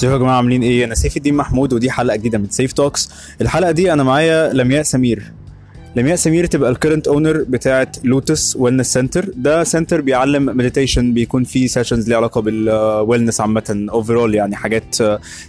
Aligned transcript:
ازيكم 0.00 0.12
يا 0.12 0.18
جماعة 0.18 0.36
عاملين 0.36 0.62
إيه؟ 0.62 0.84
أنا 0.84 0.94
سيف 0.94 1.16
الدين 1.16 1.34
محمود 1.34 1.72
ودي 1.72 1.90
حلقة 1.90 2.16
جديدة 2.16 2.38
من 2.38 2.48
Seif 2.50 2.72
Talks 2.72 3.10
الحلقة 3.40 3.70
دي 3.70 3.92
أنا 3.92 4.02
معايا 4.02 4.52
لمياء 4.52 4.82
سمير. 4.82 5.22
لمياء 5.96 6.16
سمير 6.16 6.46
تبقى 6.46 6.70
ال 6.70 6.75
current 6.75 7.08
owner 7.08 7.44
بتاعه 7.48 7.92
Lotus 8.04 8.56
Wellness 8.56 8.92
Center 8.92 9.24
ده 9.36 9.64
center 9.64 10.00
بيعلم 10.00 10.46
meditation 10.46 11.14
بيكون 11.14 11.44
فيه 11.44 11.66
sessions 11.66 12.08
ليها 12.08 12.16
علاقة 12.16 12.40
بال 12.40 12.60
wellness 12.60 13.40
عامة. 13.40 13.86
overall 13.92 14.34
يعني 14.34 14.56
حاجات 14.56 14.96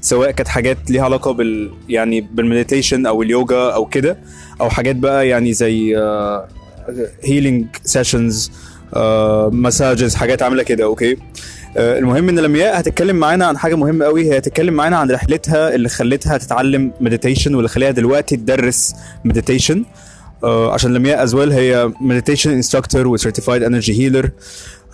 سواء 0.01 0.31
كانت 0.31 0.47
حاجات 0.47 0.91
ليها 0.91 1.03
علاقة 1.03 1.31
بال 1.31 1.71
يعني 1.89 2.21
بال 2.21 2.35
meditation 2.35 3.05
أو 3.05 3.21
اليوجا 3.21 3.69
أو 3.71 3.85
كده 3.85 4.17
أو 4.61 4.69
حاجات 4.69 4.95
بقى 4.95 5.27
يعني 5.27 5.53
زي 5.53 5.95
healing 7.23 7.65
sessions 7.83 8.51
massages 9.51 10.15
حاجات 10.15 10.41
عاملة 10.41 10.63
كده 10.63 10.83
okay 10.83 11.17
المهم 11.77 12.29
إن 12.29 12.39
لمياء 12.39 12.79
هتتكلم 12.79 13.15
معانا 13.15 13.45
عن 13.45 13.57
حاجة 13.57 13.75
مهمة 13.75 14.05
قوي 14.05 14.25
هي 14.33 14.37
هتتكلم 14.37 14.73
معانا 14.73 14.97
عن 14.97 15.11
رحلتها 15.11 15.75
اللي 15.75 15.89
خلتها 15.89 16.37
تتعلم 16.37 16.91
meditation 17.01 17.55
واللي 17.55 17.69
خليها 17.69 17.91
دلوقتي 17.91 18.35
تدرس 18.35 18.93
meditation 19.25 19.85
عشان 20.43 20.93
لمياء 20.93 21.23
as 21.23 21.32
well 21.32 21.51
هي 21.51 21.91
meditation 22.01 22.51
instructor 22.51 23.07
و 23.07 23.13
certified 23.13 23.63
energy 23.63 24.03
healer 24.03 24.29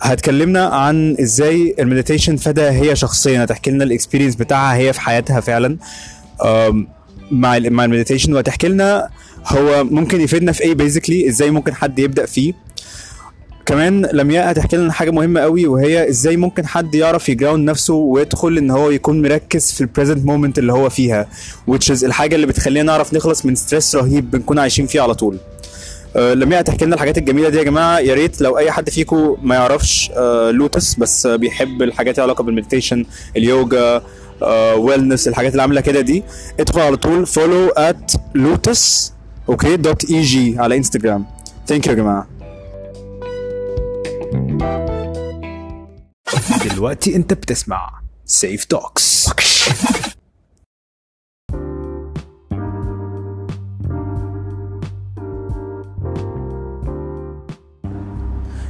هتكلمنا 0.00 0.66
عن 0.66 1.16
إزاي 1.20 1.74
ال 1.78 1.83
meditation 1.83 2.36
فادها 2.36 2.70
هي 2.70 2.96
شخصيا. 2.96 3.44
هتحكي 3.44 3.70
لنا 3.70 3.84
ال 3.84 3.88
experience 3.88 4.34
بتاعها 4.36 4.76
هي 4.76 4.92
في 4.92 5.00
حياتها 5.00 5.40
فعلا. 5.40 5.76
مع 7.30 7.58
مع 7.58 7.84
ال 7.84 7.88
meditation 7.88 8.34
وهتحكي 8.34 8.68
لنا 8.68 9.08
هو 9.46 9.84
ممكن 9.84 10.20
يفيدنا 10.20 10.52
في 10.52 10.62
إيه 10.62 10.74
basically 10.74 11.28
إزاي 11.28 11.50
ممكن 11.50 11.74
حد 11.74 11.98
يبدأ 11.98 12.26
فيه. 12.26 12.52
كمان 13.68 14.06
لمياء 14.12 14.50
هتحكي 14.50 14.76
لنا 14.76 14.92
حاجة 14.92 15.10
مهمة 15.10 15.40
قوي 15.40 15.66
وهي 15.66 16.08
إزاي 16.08 16.36
ممكن 16.36 16.66
حد 16.66 16.94
يعرف 16.94 17.28
ي 17.28 17.34
ground 17.34 17.70
نفسه 17.70 17.94
ويدخل 17.94 18.58
إن 18.58 18.70
هو 18.70 18.90
يكون 18.90 19.22
مركز 19.22 19.72
في 19.72 19.80
ال 19.80 19.85
present 19.85 20.24
moment 20.26 20.58
اللي 20.58 20.72
هو 20.72 20.88
فيها 20.88 21.28
which 21.70 21.94
is 21.94 22.04
الحاجة 22.04 22.34
اللي 22.34 22.46
بتخلينا 22.46 22.82
نعرف 22.92 23.14
نخلص 23.14 23.46
من 23.46 23.54
stress 23.54 23.96
رهيب 23.96 24.30
بنكون 24.30 24.58
عايشين 24.58 24.86
فيه 24.86 25.00
على 25.00 25.14
طول. 25.14 25.36
آه، 26.16 26.34
لمياء 26.34 26.60
هتحكي 26.60 26.84
لنا 26.84 26.94
الحاجات 26.94 27.18
الجميلة 27.18 27.48
دي 27.48 27.58
يا 27.58 27.62
جماعة. 27.62 27.98
يا 27.98 28.14
ريت 28.14 28.40
لو 28.40 28.58
أي 28.58 28.70
حد 28.70 28.90
فيكم 28.90 29.36
ما 29.42 29.54
يعرفش 29.54 30.10
آه، 30.16 30.50
لوتس 30.50 30.94
بس 30.94 31.26
آه، 31.26 31.36
بيحب 31.36 31.82
الحاجات 31.82 32.14
اللي 32.14 32.22
علاقة 32.22 32.42
بال 32.44 32.54
meditation 32.54 33.04
اليوجا 33.36 34.02
wellness 34.76 35.28
الحاجات 35.28 35.52
اللي 35.52 35.62
عاملة 35.62 35.80
كده 35.80 36.00
دي 36.00 36.22
ادخل 36.60 36.80
على 36.80 36.96
طول 36.96 37.26
follow 37.26 37.68
at 37.68 38.12
Lotus 38.34 39.12
okay 39.48 39.76
dot 39.76 40.10
EG 40.10 40.58
على 40.58 40.76
انستجرام 40.76 41.24
thank 41.66 41.86
you 41.86 41.92
يا 41.92 41.98
جماعة. 41.98 42.37
دلوقتي 46.74 47.16
انت 47.16 47.32
بتسمع 47.32 48.00
Seif 48.24 48.64
Talks 48.64 49.28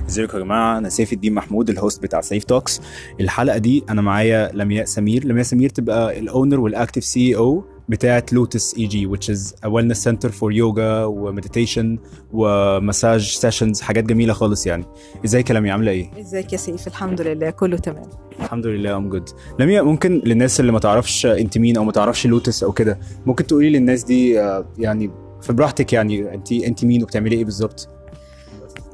ازيكم 0.09 0.39
يا 0.39 0.42
جماعة؟ 0.42 0.79
أنا 0.79 0.89
سيف 0.89 1.12
الدين 1.12 1.34
محمود 1.34 1.70
ال 1.70 1.77
host 1.77 2.03
بتاع 2.03 2.20
Seif 2.20 2.45
Talks 2.45 2.81
الحلقة 3.20 3.59
دي 3.59 3.84
أنا 3.89 4.03
معايا 4.03 4.51
لمياء 4.55 4.84
سمير. 4.84 5.25
لمياء 5.25 5.45
سمير 5.45 5.69
تبقى 5.70 6.19
ال 6.19 6.26
owner 6.26 6.61
وال 6.61 6.72
active 6.72 7.05
CEO 7.05 7.64
بتاعت 7.89 8.33
Lotus 8.33 8.75
EG 8.78 9.09
which 9.08 9.34
is 9.34 9.53
a 9.67 9.69
wellness 9.70 10.03
center 10.08 10.28
for 10.31 10.53
yoga 10.53 10.78
و 11.06 11.15
meditation 11.15 11.98
ومساج 12.33 13.20
sessions 13.37 13.81
حاجات 13.80 14.05
جميلة 14.05 14.33
خالص 14.33 14.67
يعني. 14.67 14.84
ازيك 15.25 15.50
يا 15.50 15.55
لمياء 15.55 15.72
عاملة 15.72 15.91
إيه؟ 15.91 16.11
إزيك 16.20 16.53
يا 16.53 16.58
سيف؟ 16.58 16.86
الحمد 16.86 17.20
لله 17.20 17.50
كله 17.50 17.77
تمام. 17.77 18.11
الحمد 18.41 18.67
لله 18.67 18.97
I'm 18.97 19.09
good 19.09 19.28
لمياء 19.58 19.84
ممكن 19.84 20.22
للناس 20.25 20.61
اللي 20.61 20.72
ما 20.72 20.78
تعرفش 20.78 21.27
أنت 21.27 21.58
مين 21.58 21.77
أو 21.77 21.84
ما 21.84 21.92
تعرفش 21.92 22.27
لوتس 22.27 22.62
أو 22.62 22.72
كده 22.72 22.98
ممكن 23.27 23.47
تقولي 23.47 23.70
للناس 23.70 24.05
دي 24.05 24.40
آه، 24.40 24.67
يعني 24.79 25.11
في 25.42 25.52
براحتك 25.52 25.92
يعني 25.92 26.34
أنت 26.34 26.52
أنت 26.52 26.84
مين 26.84 27.02
وبتعملي 27.02 27.36
إيه 27.36 27.45
بالظبط؟ 27.45 27.89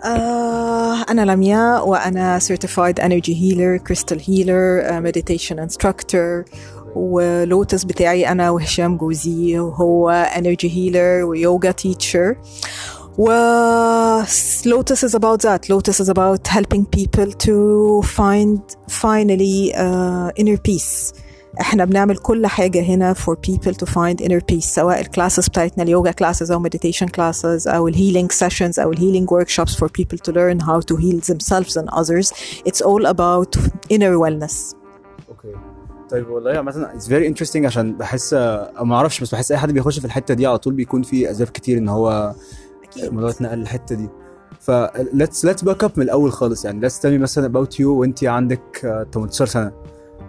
آه 0.05 1.03
أنا 1.11 1.33
لمياء 1.33 1.89
وأنا 1.89 2.39
Certified 2.39 3.03
Energy 3.03 3.33
Healer 3.35 3.79
Crystal 3.89 4.19
Healer 4.19 4.83
uh, 4.91 5.01
Meditation 5.01 5.57
Instructor 5.59 6.45
ولوتس 6.96 7.84
بتاعي 7.84 8.28
أنا 8.32 8.50
وهشام 8.50 8.98
جوزي 8.98 9.60
وهو 9.60 10.28
Energy 10.36 10.70
Healer 10.70 11.24
ويوجا 11.24 11.72
Teacher 11.72 12.38
و 13.18 13.30
Lotus 14.66 15.04
is 15.04 15.14
about 15.14 15.42
that. 15.42 15.70
Lotus 15.70 16.00
is 16.00 16.10
about 16.10 16.48
helping 16.48 16.86
people 16.86 17.32
to 17.46 18.02
find 18.18 18.60
finally 18.88 19.74
uh, 19.76 20.32
inner 20.36 20.58
peace. 20.58 21.14
احنا 21.62 21.86
بنعمل 21.86 22.18
كل 22.18 22.48
حاجة 22.48 22.82
هنا 22.82 23.14
for 23.14 23.36
people 23.36 23.74
to 23.74 23.86
find 23.86 24.22
inner 24.22 24.42
peace 24.52 24.66
سواء 24.66 25.02
الكلاسز 25.02 25.48
بتاعتنا 25.48 25.84
اليوجا 25.84 26.12
classes 26.12 26.52
أو 26.52 26.64
meditation 26.64 27.08
classes 27.08 27.68
أو 27.68 27.88
الهيلينج 27.88 28.32
sessions 28.32 28.80
أو 28.80 28.92
الهيلينج 28.92 29.30
workshops 29.30 29.76
for 29.76 29.88
people 29.88 30.18
to 30.18 30.32
learn 30.32 30.60
how 30.60 30.80
to 30.80 30.96
heal 30.96 31.20
themselves 31.20 31.78
and 31.78 31.90
others. 31.90 32.32
It's 32.66 32.82
all 32.82 33.06
about 33.06 33.58
inner 33.90 34.16
wellness. 34.18 34.80
طيب 36.11 36.29
والله 36.29 36.61
مثلا 36.61 36.95
it's 36.95 37.09
very 37.09 37.27
interesting 37.27 37.67
عشان 37.67 37.97
بحس 37.97 38.35
ما 38.83 38.95
أعرفش 38.95 39.21
بس 39.21 39.35
بحس 39.35 39.53
أي 39.53 39.59
حد 39.59 39.73
بيخش 39.73 39.99
في 39.99 40.05
الحتة 40.05 40.35
دي 40.35 40.47
على 40.47 40.59
طول 40.59 40.75
بيكون 40.75 41.03
في 41.03 41.31
اسباب 41.31 41.49
كتير 41.49 41.79
إن 41.79 41.89
هو 41.89 42.35
الموضوع 43.03 43.31
اتنقل 43.31 43.59
للحتة 43.59 43.95
دي. 43.95 44.09
ف 44.61 44.71
let's 44.95 45.49
let's 45.49 45.65
back 45.65 45.87
up 45.87 45.91
من 45.97 46.03
الأول 46.05 46.33
خالص 46.33 46.65
يعني. 46.65 46.89
Let's 46.89 46.93
tell 46.95 47.11
me 47.11 47.21
مثلا 47.21 47.53
about 47.53 47.75
you 47.77 47.81
وانت 47.87 48.25
عندك 48.25 48.85
آه، 48.85 49.07
18 49.15 49.47
سنة. 49.47 49.73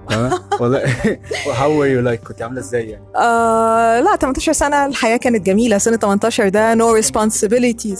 تمام؟ 0.09 0.31
والله. 0.61 0.85
How 1.59 1.69
were 1.69 1.89
you 1.89 2.07
like 2.11 2.27
كنت 2.27 2.41
عاملة 2.41 2.59
إزاي 2.59 2.89
يعني؟ 2.89 3.05
آه 3.15 3.99
لا 4.01 4.15
18 4.15 4.53
سنة 4.53 4.85
الحياة 4.85 5.17
كانت 5.17 5.45
جميلة. 5.45 5.77
سنة 5.77 5.97
18 5.97 6.49
ده 6.49 6.75
no 6.75 7.03
responsibilities. 7.03 7.99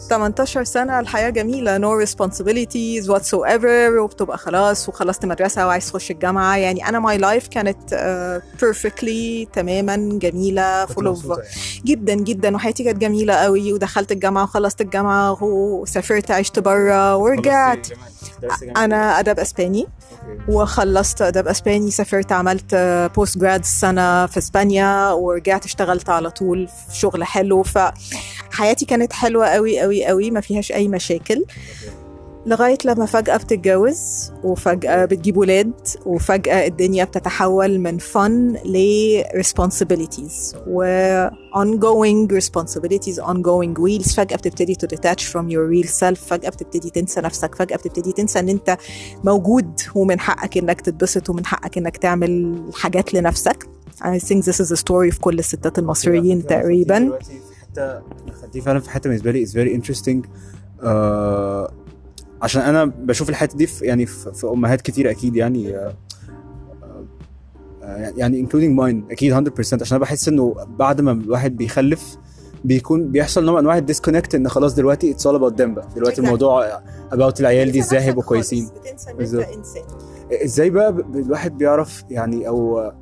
18 0.00 0.64
سنة 0.64 1.00
الحياة 1.00 1.30
جميلة 1.30 1.78
no 1.78 2.06
responsibilities 2.06 3.04
whatsoever 3.08 3.98
وبتبقى 4.00 4.38
خلاص 4.38 4.88
وخلصت 4.88 5.24
مدرسة 5.24 5.66
وعايز 5.66 5.88
تخش 5.90 6.10
الجامعة 6.10 6.56
يعني 6.56 6.88
أنا 6.88 7.00
my 7.08 7.20
life 7.20 7.48
كانت 7.48 7.94
uh, 7.94 8.60
perfectly 8.64 9.52
تماما 9.52 10.18
جميلة 10.18 10.86
full 10.86 10.90
of 11.16 11.28
يعني. 11.28 11.42
جدا 11.84 12.14
جدا 12.14 12.54
وحياتي 12.54 12.84
كانت 12.84 12.98
جميلة 12.98 13.34
قوي 13.34 13.72
ودخلت 13.72 14.12
الجامعة 14.12 14.42
وخلصت 14.42 14.80
الجامعة 14.80 15.42
وسافرت 15.44 16.30
عشت 16.30 16.58
برا 16.58 17.12
ورجعت؟ 17.14 17.88
أنا 18.76 19.20
أدب 19.20 19.40
أسباني. 19.40 19.86
وخلصت 20.48 21.22
ادب 21.22 21.48
إسباني 21.48 21.90
سافرت 21.90 22.32
عملت 22.32 22.74
بوست 23.14 23.38
جراد 23.38 23.64
سنة 23.64 24.26
في 24.26 24.38
إسبانيا 24.38 25.10
ورجعت 25.10 25.64
اشتغلت 25.64 26.08
على 26.08 26.30
طول 26.30 26.68
في 26.88 26.96
شغل 26.96 27.24
حلو 27.24 27.62
فحياتي 28.56 28.84
كانت 28.84 29.12
حلوة 29.12 29.46
قوي 29.46 29.80
قوي 29.80 30.04
قوي 30.04 30.30
ما 30.30 30.40
فيهاش 30.40 30.72
أي 30.72 30.88
مشاكل. 30.88 31.44
لغاية 32.46 32.78
لما 32.84 33.06
فجأة 33.06 33.36
بتتجوز 33.36 34.32
وفجأة 34.44 35.04
بتجيب 35.04 35.36
ولاد 35.36 35.72
وفجأة 36.06 36.66
الدنيا 36.66 37.04
بتتحول 37.04 37.78
من 37.78 37.98
فن 37.98 38.56
ل 38.64 39.22
responsibilities 39.22 40.56
و 40.66 40.84
ongoing 41.54 42.28
responsibilities 42.40 43.18
ongoing 43.18 43.74
wheels. 43.78 44.14
فجأة 44.16 44.36
بتبتدي 44.36 44.74
to 44.74 44.86
detach 44.96 45.22
from 45.24 45.48
your 45.50 45.66
real 45.74 45.90
self 45.90 46.18
فجأة 46.26 46.50
بتبتدي 46.50 46.90
تنسى 46.90 47.20
نفسك 47.20 47.54
فجأة 47.54 47.76
بتبتدي 47.76 48.12
تنسى 48.12 48.38
إن 48.38 48.48
أنت 48.48 48.76
موجود 49.24 49.80
ومن 49.94 50.20
حقك 50.20 50.58
إنك 50.58 50.80
تتبسط 50.80 51.30
ومن 51.30 51.46
حقك 51.46 51.78
إنك 51.78 51.96
تعمل 51.96 52.62
حاجات 52.74 53.14
لنفسك. 53.14 53.66
I 54.02 54.18
think 54.18 54.44
this 54.44 54.60
is 54.60 54.70
a 54.72 54.76
story 54.76 55.10
في 55.10 55.18
كل 55.20 55.38
الستات 55.38 55.78
المصريين 55.78 56.46
تقريبا. 56.46 57.18
حتة 57.76 58.02
خدتيه 58.42 58.60
فعلا 58.60 58.80
في 58.80 58.90
حتة 58.90 59.08
بالنسبة 59.08 59.30
لي 59.30 59.42
is 59.42 59.52
very 59.52 59.74
interesting 59.74 60.26
عشان 62.42 62.62
أنا 62.62 62.84
بشوف 62.84 63.28
الحتة 63.28 63.56
دي 63.56 63.66
في 63.66 63.84
يعني 63.84 64.06
في, 64.06 64.32
في 64.32 64.46
أمهات 64.46 64.80
كتير 64.80 65.10
أكيد 65.10 65.36
يعني 65.36 65.76
آه، 65.76 65.94
آه، 67.82 68.12
يعني 68.16 68.40
including 68.40 68.76
mine 68.76 69.04
أكيد 69.10 69.48
100% 69.48 69.58
عشان 69.58 69.78
أنا 69.90 69.98
بحس 69.98 70.28
إنه 70.28 70.54
بعد 70.78 71.00
ما 71.00 71.12
الواحد 71.12 71.56
بيخلف 71.56 72.16
بيكون 72.64 73.08
بيحصل 73.08 73.44
نوع 73.44 73.54
من 73.54 73.60
انواع 73.60 73.78
ال 73.78 73.83
disconnect 73.83 74.34
إن 74.34 74.48
خلاص 74.48 74.74
دلوقتي 74.74 75.10
it's 75.10 75.26
all 75.26 75.36
about 75.36 75.52
them 75.52 75.74
بقى. 75.74 75.88
دلوقتي. 75.96 76.20
الموضوع 76.20 76.80
about 77.12 77.40
العيال 77.40 77.72
دي 77.72 77.80
إزاي 77.80 78.00
هيبقوا 78.00 78.22
كويسين. 78.22 78.68
إزاي 80.44 80.70
بقى 80.70 80.88
الواحد 81.14 81.58
بيعرف 81.58 82.04
يعني 82.10 82.48
أو 82.48 82.92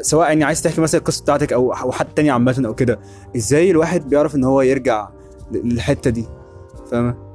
سواء 0.00 0.28
يعني 0.28 0.44
عايز 0.44 0.62
تحكي 0.62 0.80
مثلا 0.80 1.00
القصة 1.00 1.22
بتاعتك 1.22 1.52
أو 1.52 1.72
أو 1.72 1.92
حد 1.92 2.06
تاني 2.14 2.30
عامة 2.30 2.62
أو 2.66 2.74
كده 2.74 3.00
إزاي 3.36 3.70
الواحد 3.70 4.08
بيعرف 4.08 4.34
إن 4.34 4.44
هو 4.44 4.62
يرجع 4.62 5.08
للحتة 5.52 6.10
دي؟ 6.10 6.26
فاهمة؟ 6.90 7.26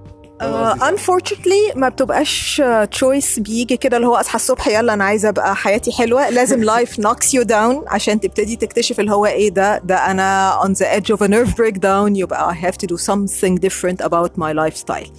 Uh, 0.42 0.44
unfortunately 0.82 1.76
ما 1.76 1.90
بتبقاش 1.90 2.62
choice 2.92 3.40
بيجي 3.40 3.78
كده 3.78 3.98
اللي 3.98 4.08
هو 4.08 4.16
أصحى 4.16 4.36
الصبح 4.36 4.68
يلا 4.68 4.94
أنا 4.94 5.04
عايزه 5.04 5.30
أبقى 5.30 5.56
حياتي 5.56 5.92
حلوة 5.92 6.30
لازم 6.30 6.64
life 6.64 7.00
knocks 7.00 7.34
you 7.34 7.42
down 7.42 7.84
عشان 7.88 8.20
تبتدي 8.20 8.56
تكتشف 8.56 9.00
اللي 9.00 9.12
هو 9.12 9.26
إيه 9.26 9.50
ده 9.50 9.78
ده 9.78 9.96
أنا 9.96 10.54
on 10.64 10.70
the 10.70 10.86
edge 11.00 11.16
of 11.16 11.22
a 11.22 11.28
nerve 11.30 11.54
breakdown 11.56 12.18
يبقى 12.18 12.54
I 12.54 12.58
have 12.66 12.76
to 12.78 12.88
do 12.88 12.98
something 12.98 13.56
different 13.68 14.06
about 14.08 14.32
my 14.38 14.54
lifestyle. 14.54 15.10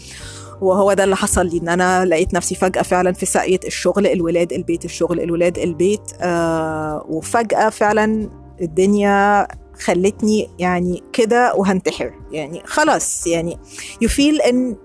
وهو 0.62 0.92
ده 0.92 1.04
اللي 1.04 1.16
حصل 1.16 1.46
لي 1.46 1.58
إن 1.58 1.68
أنا 1.68 2.04
لقيت 2.04 2.34
نفسي 2.34 2.54
فجأة 2.54 2.82
فعلا 2.82 3.12
في 3.12 3.26
ساقية 3.26 3.60
الشغل 3.66 4.06
الولاد 4.06 4.52
البيت 4.52 4.84
الشغل 4.84 5.20
الولاد 5.20 5.58
البيت 5.58 6.00
آه 6.20 7.04
وفجأة 7.08 7.68
فعلا 7.68 8.28
الدنيا 8.60 9.48
خلتني 9.80 10.50
يعني 10.58 11.02
كده 11.12 11.54
وهنتحر. 11.54 12.12
يعني 12.32 12.62
خلاص 12.64 13.26
يعني 13.26 13.58
يفيل 14.00 14.40
إن 14.40 14.76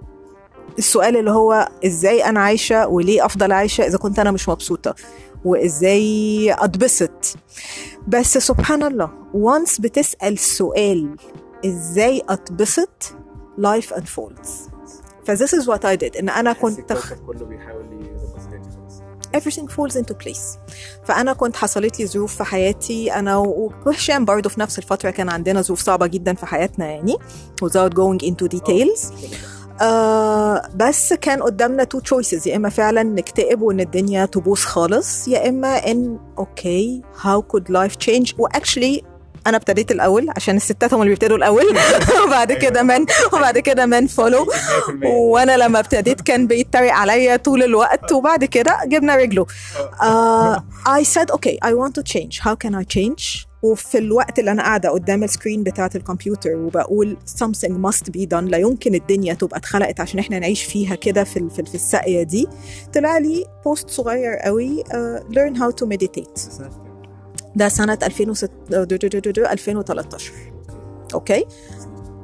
السؤال 0.80 1.18
اللي 1.18 1.32
هو 1.32 1.70
إزاي 1.86 2.26
أنا 2.26 2.40
عايشة 2.40 2.88
وليه 2.88 3.26
أفضل 3.26 3.52
عايشة 3.52 3.88
إذا 3.88 3.98
كنت 3.98 4.20
أنا 4.20 4.32
مش 4.32 4.50
مبسوطة 4.50 4.96
وإزاي 5.46 6.54
أتبسط. 6.60 7.36
بس 8.08 8.38
سبحان 8.38 8.84
الله 8.84 9.10
وانس 9.34 9.80
بتسأل 9.82 10.38
سؤال 10.38 11.16
إزاي 11.66 12.22
أتبسط 12.30 13.16
life 13.62 13.96
unfolds. 13.96 14.77
ف 15.28 15.32
this 15.32 15.50
is 15.50 15.64
what 15.68 15.86
I 15.86 15.96
did. 16.06 16.18
إن 16.20 16.30
أنا 16.30 16.54
كنت 16.54 16.94
كله 17.28 17.46
بيحاول 17.46 17.88
everything 19.38 19.68
falls 19.68 19.96
into 19.96 20.14
place. 20.14 20.60
فأنا 21.04 21.34
كنت 21.34 21.56
حصلت 21.56 22.00
لي 22.00 22.08
ظروف 22.08 22.36
في 22.36 22.44
حياتي. 22.44 23.14
أنا 23.14 23.38
وهشام 23.38 24.26
برضه 24.26 24.50
في 24.50 24.60
نفس 24.60 24.78
الفترة 24.78 25.10
كان 25.10 25.30
عندنا 25.30 25.62
ظروف 25.62 25.82
صعبة 25.82 26.08
جدا 26.08 26.34
في 26.34 26.46
حياتنا 26.46 26.86
يعني 26.86 27.18
without 27.64 27.92
going 27.94 28.28
into 28.28 28.58
details. 28.58 29.14
آه 29.82 30.70
بس 30.76 31.14
كان 31.14 31.42
قدامنا 31.42 31.84
two 31.84 32.00
choices 32.00 32.48
يا 32.48 32.56
إما 32.56 32.70
فعلا 32.70 33.04
نكتئب 33.04 33.62
وإن 33.62 33.80
الدنيا 33.80 34.26
تبوظ 34.26 34.60
خالص 34.60 35.28
يا 35.28 35.50
إما 35.50 35.92
إن 35.92 36.20
okay 36.38 37.02
how 37.22 37.42
could 37.42 37.72
life 37.72 37.96
change 37.96 38.34
و 38.38 38.45
actually 38.45 39.04
أنا 39.48 39.58
ابتديت 39.58 39.92
الأول 39.92 40.28
عشان 40.36 40.56
الستات 40.56 40.94
هم 40.94 41.02
اللي 41.02 41.10
بيبتدوا 41.10 41.38
الأول. 41.38 41.64
وبعد 42.26 42.54
كده 42.54 42.84
من 42.84 43.06
وبعد 43.34 43.58
كده 43.58 43.86
من 43.86 44.08
follow 44.08 44.48
وأنا 45.04 45.58
لما 45.58 45.80
ابتديت 45.80 46.22
كان 46.22 46.48
بيتريق 46.48 46.94
عليا 46.94 47.36
طول 47.36 47.64
الوقت. 47.64 48.12
وبعد 48.12 48.46
كده 48.46 48.80
جبنا 48.86 49.16
رجله. 49.16 49.46
I 50.88 51.04
said 51.04 51.32
okay 51.32 51.58
I 51.66 51.74
want 51.74 51.94
to 52.00 52.04
change. 52.14 52.40
How 52.40 52.56
can 52.56 52.74
I 52.76 52.84
change? 52.84 53.48
وفي 53.62 53.98
الوقت 53.98 54.40
اللي 54.40 54.52
أنا 54.52 54.64
قاعدة 54.64 54.90
قدام 54.90 55.24
ال 55.24 55.30
screen 55.30 55.64
بتاعة 55.64 55.92
الكمبيوتر 55.96 56.56
وبقول 56.56 57.18
something 57.44 57.72
must 57.72 58.12
be 58.18 58.26
done. 58.34 58.44
لا 58.44 58.58
يمكن 58.58 58.96
الدنيا 58.96 59.34
تبقى 59.34 59.58
اتخلقت 59.58 60.00
عشان 60.00 60.20
إحنا 60.20 60.40
نعيش 60.40 60.64
فيها 60.64 60.96
كده 60.96 61.24
في 61.24 61.50
في 61.56 61.64
في 61.64 61.76
الساقية 61.76 62.24
دي. 62.24 62.48
طلع 62.94 63.18
لي 63.18 63.46
post 63.66 63.90
صغير 63.90 64.36
قوي 64.36 64.84
uh, 64.84 65.20
learn 65.34 65.60
how 65.60 65.72
to 65.72 65.88
meditate. 65.88 66.87
ده 67.57 67.69
سنة 67.69 67.99
2006 68.03 68.49
2013 69.53 70.33
اوكي 71.15 71.45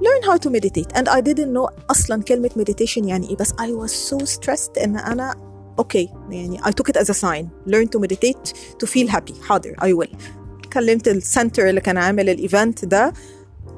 learn 0.00 0.22
how 0.30 0.36
to 0.36 0.50
meditate 0.50 0.92
and 0.98 1.08
I 1.08 1.20
didn't 1.20 1.52
know 1.56 1.70
أصلا 1.90 2.22
كلمة 2.22 2.50
meditation 2.58 3.04
يعني 3.06 3.28
إيه 3.30 3.36
بس 3.36 3.52
I 3.52 3.68
was 3.86 3.90
so 4.10 4.26
stressed 4.26 4.82
إن 4.82 4.96
أنا 4.96 5.34
اوكي 5.78 6.08
يعني 6.30 6.58
I 6.62 6.68
took 6.70 6.92
it 6.92 7.00
as 7.00 7.04
a 7.10 7.14
sign 7.14 7.46
learn 7.66 7.86
to 7.86 8.00
meditate 8.00 8.52
to 8.82 8.86
feel 8.86 9.08
happy 9.16 9.42
حاضر 9.42 9.74
I 9.80 10.04
will 10.04 10.16
كلمت 10.72 11.08
السنتر 11.08 11.68
اللي 11.68 11.80
كان 11.80 11.96
عامل 11.98 12.28
الايفنت 12.28 12.84
ده 12.84 13.12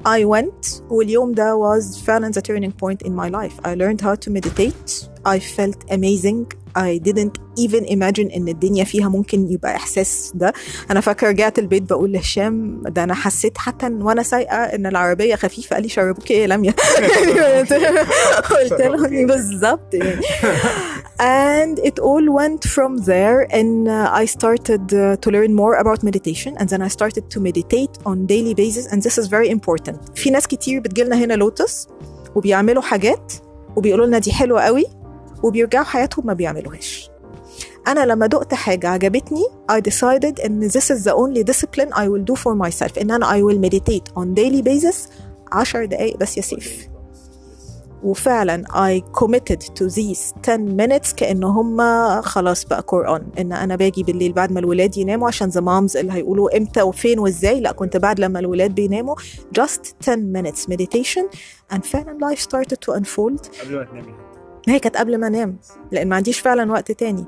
I 0.07 0.25
went 0.25 0.81
واليوم 0.89 1.31
ده 1.31 1.59
was 1.79 1.97
فعلا 1.97 2.31
the 2.33 2.41
turning 2.41 2.71
point 2.71 3.07
in 3.07 3.11
my 3.11 3.29
life 3.29 3.67
I 3.67 3.75
learned 3.75 4.01
how 4.01 4.15
to 4.25 4.31
meditate 4.31 5.07
I 5.25 5.39
felt 5.39 5.91
amazing 5.91 6.45
I 6.77 6.99
didn't 7.09 7.35
even 7.59 7.83
imagine 7.85 8.35
ان 8.35 8.47
الدنيا 8.47 8.83
فيها 8.83 9.09
ممكن 9.09 9.51
يبقى 9.51 9.75
احساس 9.75 10.31
ده 10.35 10.53
انا 10.91 11.01
فاكره 11.01 11.29
رجعت 11.29 11.59
البيت 11.59 11.83
بقول 11.83 12.11
لهشام 12.11 12.81
ده 12.87 13.03
انا 13.03 13.13
حسيت 13.13 13.57
حتى 13.57 13.85
إن 13.87 14.01
وانا 14.01 14.23
سايقه 14.23 14.55
ان 14.55 14.85
العربيه 14.85 15.35
خفيفه 15.35 15.73
قال 15.73 15.83
لي 15.83 15.89
شربوك 15.89 16.31
ايه 16.31 16.41
يا 16.41 16.47
لميا 16.47 16.73
قلت 18.51 18.81
له 18.81 19.25
بالظبط 19.25 19.93
يعني 19.93 20.21
and 21.21 21.79
it 21.79 21.99
all 21.99 22.25
went 22.39 22.63
from 22.75 22.91
there 23.11 23.39
and 23.59 23.87
uh, 23.87 24.21
I 24.21 24.25
started 24.37 24.83
uh, 24.93 25.15
to 25.23 25.27
learn 25.35 25.51
more 25.53 25.75
about 25.83 25.99
meditation 26.09 26.51
and 26.59 26.67
then 26.71 26.81
I 26.81 26.89
started 26.99 27.23
to 27.33 27.39
meditate 27.47 27.93
on 28.09 28.15
daily 28.33 28.53
basis 28.61 28.85
and 28.91 28.99
this 29.03 29.17
is 29.17 29.27
very 29.27 29.49
important 29.49 29.95
في 30.15 30.29
ناس 30.29 30.47
كتير 30.47 30.79
بتجيلنا 30.79 31.15
هنا 31.15 31.33
لوتس 31.33 31.87
وبيعملوا 32.35 32.81
حاجات 32.81 33.33
وبيقولوا 33.75 34.05
لنا 34.05 34.19
دي 34.19 34.31
حلوه 34.31 34.61
قوي 34.61 34.85
وبيرجعوا 35.42 35.84
حياتهم 35.84 36.26
ما 36.26 36.32
بيعملوهاش. 36.32 37.10
أنا 37.88 38.06
لما 38.06 38.26
دقت 38.26 38.54
حاجة 38.54 38.88
عجبتني 38.88 39.44
I 39.72 39.74
decided 39.80 40.44
إن 40.44 40.68
this 40.70 40.90
is 40.90 41.04
the 41.04 41.12
only 41.12 41.42
discipline 41.52 41.92
I 41.92 42.06
will 42.08 42.24
do 42.32 42.34
for 42.36 42.54
myself 42.66 42.98
إن 43.00 43.10
أنا 43.10 43.26
I 43.32 43.42
will 43.42 43.58
meditate 43.70 44.12
on 44.16 44.34
daily 44.34 44.62
basis 44.62 44.96
10 45.52 45.84
دقايق 45.84 46.16
بس 46.16 46.36
يا 46.36 46.42
سيف. 46.42 46.88
وفعلا 48.04 48.64
I 48.68 49.18
committed 49.20 49.60
to 49.60 49.84
these 49.94 50.34
10 50.42 50.76
minutes 50.76 51.14
كأن 51.14 51.44
هم 51.44 51.80
خلاص 52.22 52.64
بقى 52.64 52.80
قرآن 52.86 53.26
إن 53.38 53.52
أنا 53.52 53.76
باجي 53.76 54.02
بالليل 54.02 54.32
بعد 54.32 54.52
ما 54.52 54.60
الولاد 54.60 54.96
يناموا 54.96 55.28
عشان 55.28 55.50
the 55.52 55.54
moms 55.54 55.96
اللي 55.96 56.12
هيقولوا 56.12 56.56
إمتى 56.56 56.82
وفين 56.82 57.18
وإزاي 57.18 57.60
لا 57.60 57.72
كنت 57.72 57.96
بعد 57.96 58.20
لما 58.20 58.38
الولاد 58.38 58.74
بيناموا 58.74 59.14
just 59.60 59.80
10 60.06 60.16
minutes 60.16 60.68
meditation. 60.70 61.24
And 61.74 61.80
فعلا 61.84 62.18
life 62.22 62.38
started 62.38 62.76
to 62.86 62.92
unfold. 62.94 63.60
قبل 63.64 63.76
ما 63.76 63.84
تنامي. 63.84 64.14
هي 64.68 64.78
كانت 64.78 64.96
قبل 64.96 65.18
ما 65.18 65.26
انام 65.26 65.56
لأن 65.92 66.08
ما 66.08 66.16
عنديش 66.16 66.40
فعلا 66.40 66.72
وقت 66.72 66.92
تاني 66.92 67.24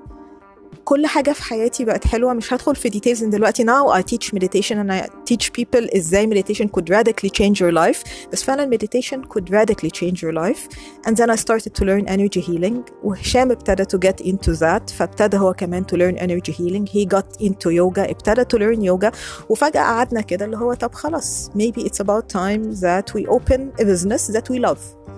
كل 0.85 1.07
حاجة 1.07 1.33
في 1.33 1.43
حياتي 1.43 1.85
بقت 1.85 2.07
حلوة 2.07 2.33
مش 2.33 2.53
هدخل 2.53 2.77
في 2.77 3.15
من 3.23 3.31
دلوقتي 3.31 3.65
I 3.65 4.03
teach 4.03 4.33
meditation 4.33 4.77
and 4.77 4.93
I 4.93 5.09
teach 5.31 5.53
people 5.53 5.97
إزاي 5.97 6.27
meditation 6.27 6.69
could 6.69 6.91
radically 6.91 7.31
change 7.31 7.61
your 7.61 7.73
life 7.73 8.29
بس 8.33 8.43
فعلا 8.43 8.77
meditation 8.77 9.19
could 9.19 9.51
radically 9.51 9.91
change 9.91 10.23
your 10.23 10.33
life 10.33 10.77
and 11.07 11.17
then 11.17 11.31
I 11.31 11.37
started 11.37 11.75
to 11.75 11.85
learn 11.85 12.07
energy 12.09 12.41
healing 12.41 12.93
وهشام 13.03 13.51
ابتدى 13.51 13.85
to 13.85 13.99
get 14.09 14.25
into 14.25 14.59
that 14.59 14.93
فابتدى 14.93 15.37
هو 15.37 15.53
كمان 15.55 15.85
to 15.85 15.97
learn 15.97 16.19
energy 16.19 16.53
healing 16.53 16.87
he 16.93 17.07
got 17.17 17.43
into 17.43 17.71
yoga 17.71 18.11
ابتدى 18.11 18.45
to 18.45 18.59
learn 18.59 18.83
yoga 18.83 19.17
وفجأة 19.49 19.83
قعدنا 19.83 20.21
كده 20.21 20.45
اللي 20.45 20.57
هو 20.57 20.75
طب 20.75 20.95
خلاص 20.95 21.51
maybe 21.51 21.83
it's 21.83 22.05
about 22.05 22.25
time 22.33 22.81
that 22.81 23.15
we 23.15 23.27
open 23.27 23.61
a 23.81 23.85
business 23.85 24.33
that 24.35 24.49
we 24.51 24.59
love 24.69 25.09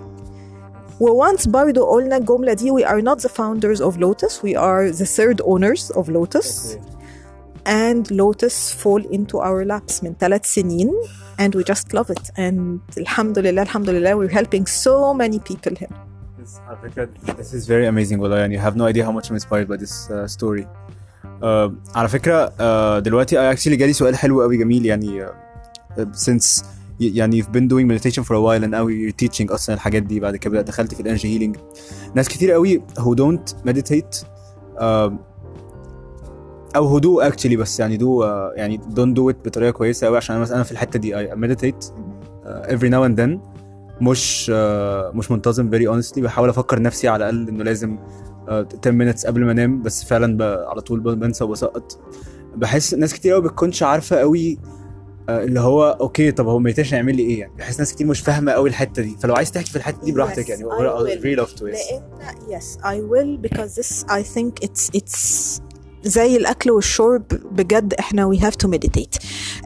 وونس 1.00 1.46
برضو 1.48 1.84
قلنا 1.86 2.16
الجملة 2.16 2.52
دي 2.52 2.70
we 2.72 2.84
are 2.84 3.02
not 3.02 3.18
the 3.22 3.28
founders 3.28 3.80
of 3.80 3.96
Lotus 3.98 4.42
we 4.42 4.54
are 4.56 4.90
the 4.98 5.06
third 5.06 5.40
owners 5.44 5.90
of 5.96 6.08
Lotus 6.08 6.76
and 7.66 8.10
Lotus 8.10 8.72
fall 8.82 9.02
into 9.16 9.38
our 9.38 9.64
laps 9.64 10.02
من 10.04 10.14
ثلاث 10.20 10.44
سنين 10.46 10.90
and 11.40 11.54
we 11.54 11.62
just 11.64 11.92
love 11.94 12.10
it 12.10 12.30
and 12.38 12.80
الحمد 12.98 13.38
لله 13.38 13.62
الحمد 13.62 13.90
لله 13.90 14.14
we're 14.14 14.32
helping 14.32 14.66
so 14.66 15.14
many 15.14 15.38
people 15.38 15.76
here 15.76 15.92
على 16.68 16.78
فكرة 16.82 17.08
this 17.36 17.52
is 17.54 17.66
very 17.66 17.86
amazing 17.88 18.18
والله 18.20 18.36
يعني 18.38 18.58
I 18.60 18.62
have 18.62 18.76
no 18.76 18.84
idea 18.84 19.04
how 19.04 19.12
much 19.20 19.30
I'm 19.30 19.34
inspired 19.34 19.68
by 19.68 19.76
this 19.76 20.10
uh, 20.10 20.26
story 20.38 20.66
uh, 21.42 21.70
على 21.94 22.08
فكرة 22.08 22.46
uh, 22.46 23.02
دلوقتي 23.02 23.36
I 23.36 23.54
actually 23.56 23.74
جالي 23.76 23.92
سؤال 23.92 24.16
حلو 24.16 24.42
قوي 24.42 24.56
جميل 24.56 24.86
يعني 24.86 25.26
uh, 25.26 26.00
since 26.14 26.62
ي- 26.62 26.79
يعني 27.01 27.43
you've 27.43 27.47
been 27.47 27.67
doing 27.67 27.87
meditation 27.87 28.23
for 28.23 28.35
a 28.35 28.41
while 28.41 28.63
and 28.63 28.71
now 28.71 28.87
you're 28.87 29.25
teaching 29.25 29.51
أصلا 29.51 29.75
الحاجات 29.75 30.03
دي. 30.03 30.19
بعد 30.19 30.35
كده 30.35 30.61
دخلت 30.61 30.93
في 30.93 30.99
ال 30.99 31.03
energy 31.03 31.27
healing 31.27 31.57
ناس 32.15 32.27
كتير 32.27 32.51
قوي 32.51 32.81
who 32.99 33.15
don't 33.15 33.53
meditate 33.69 34.25
uh, 34.77 35.11
أو 36.75 36.99
do 37.01 37.31
actually 37.31 37.57
بس 37.57 37.79
يعني 37.79 37.97
do 37.97 38.01
uh, 38.01 38.57
يعني 38.57 38.77
don't 38.77 39.15
do 39.17 39.33
it 39.33 39.45
بطريقة 39.45 39.71
كويسة 39.71 40.07
قوي. 40.07 40.17
عشان 40.17 40.35
أنا 40.35 40.41
مثلا 40.41 40.63
في 40.63 40.71
الحتة 40.71 40.99
دي 40.99 41.27
meditate 41.27 41.85
uh, 41.85 42.67
every 42.67 42.89
now 42.91 43.09
and 43.09 43.19
then. 43.19 43.39
مش 44.01 44.51
uh, 44.53 45.15
مش 45.15 45.31
منتظم 45.31 45.71
very 45.71 45.85
honestly. 45.85 46.19
بحاول 46.19 46.49
أفكر 46.49 46.81
نفسي 46.81 47.07
على 47.07 47.29
الأقل 47.29 47.47
إنه 47.49 47.63
لازم 47.63 47.97
uh, 48.47 48.49
10 48.49 48.91
minutes 48.91 49.25
قبل 49.25 49.45
ما 49.45 49.51
أنام. 49.51 49.81
بس 49.81 50.03
فعلا. 50.03 50.45
على 50.69 50.81
طول 50.81 50.99
بنسى 50.99 51.43
وبسقط. 51.43 51.99
بحس 52.55 52.93
ناس 52.93 53.13
كتير 53.13 53.33
قوي 53.33 53.41
بتكونش 53.41 53.83
عارفة 53.83 54.15
قوي 54.15 54.53
آه، 54.53 54.80
اللي 55.43 55.59
هو 55.59 55.97
okay 56.01 56.31
طب 56.31 56.47
هو 56.47 56.59
meditation 56.59 56.95
يعمل 56.95 57.15
لي 57.15 57.23
إيه 57.23 57.39
يعني 57.39 57.53
بحس 57.57 57.79
ناس 57.79 57.93
كتير 57.93 58.07
مش 58.07 58.19
فاهمه 58.19 58.51
قوي 58.51 58.69
الحته 58.69 59.01
دي 59.01 59.17
فلو 59.21 59.35
عايز 59.35 59.51
تحكي 59.51 59.69
في 59.71 59.75
الحته 59.75 60.01
دي 60.03 60.11
براحتك 60.11 60.45
Yes, 60.45 60.49
يعني 60.49 60.63
to 61.45 61.49
yes. 61.49 61.61
لأن 61.61 62.01
yes 62.49 62.77
I 62.83 62.97
will 63.11 63.49
because 63.49 63.75
this 63.75 64.05
I 64.09 64.23
think 64.23 64.67
it's 64.67 64.89
it's 65.01 65.61
زي 66.03 66.37
الاكل 66.37 66.71
والشرب 66.71 67.23
بجد 67.51 67.93
إحنا 67.93 68.33
we 68.33 68.37
have 68.39 68.55
to 68.65 68.69
meditate 68.71 69.19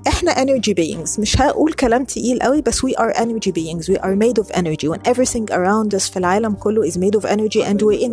إحنا 0.07 0.31
energy 0.31 0.73
beings 0.79 1.19
مش 1.19 1.41
هقول 1.41 1.73
كلام 1.73 2.03
تقيل 2.05 2.39
قوي 2.39 2.61
بس 2.61 2.85
we 2.85 2.89
are 2.89 3.13
energy 3.17 3.51
beings 3.51 3.85
we 3.89 3.97
are 3.99 4.15
made 4.15 4.43
of 4.43 4.55
energy 4.57 4.87
when 4.89 4.99
everything 5.11 5.45
around 5.51 5.95
us 5.99 6.11
في 6.11 6.17
العالم 6.17 6.53
كله 6.53 6.89
is 6.91 6.93
made 6.93 7.19
of 7.19 7.25
energy 7.25 7.63
and 7.63 7.81
we 7.81 8.05
in 8.05 8.11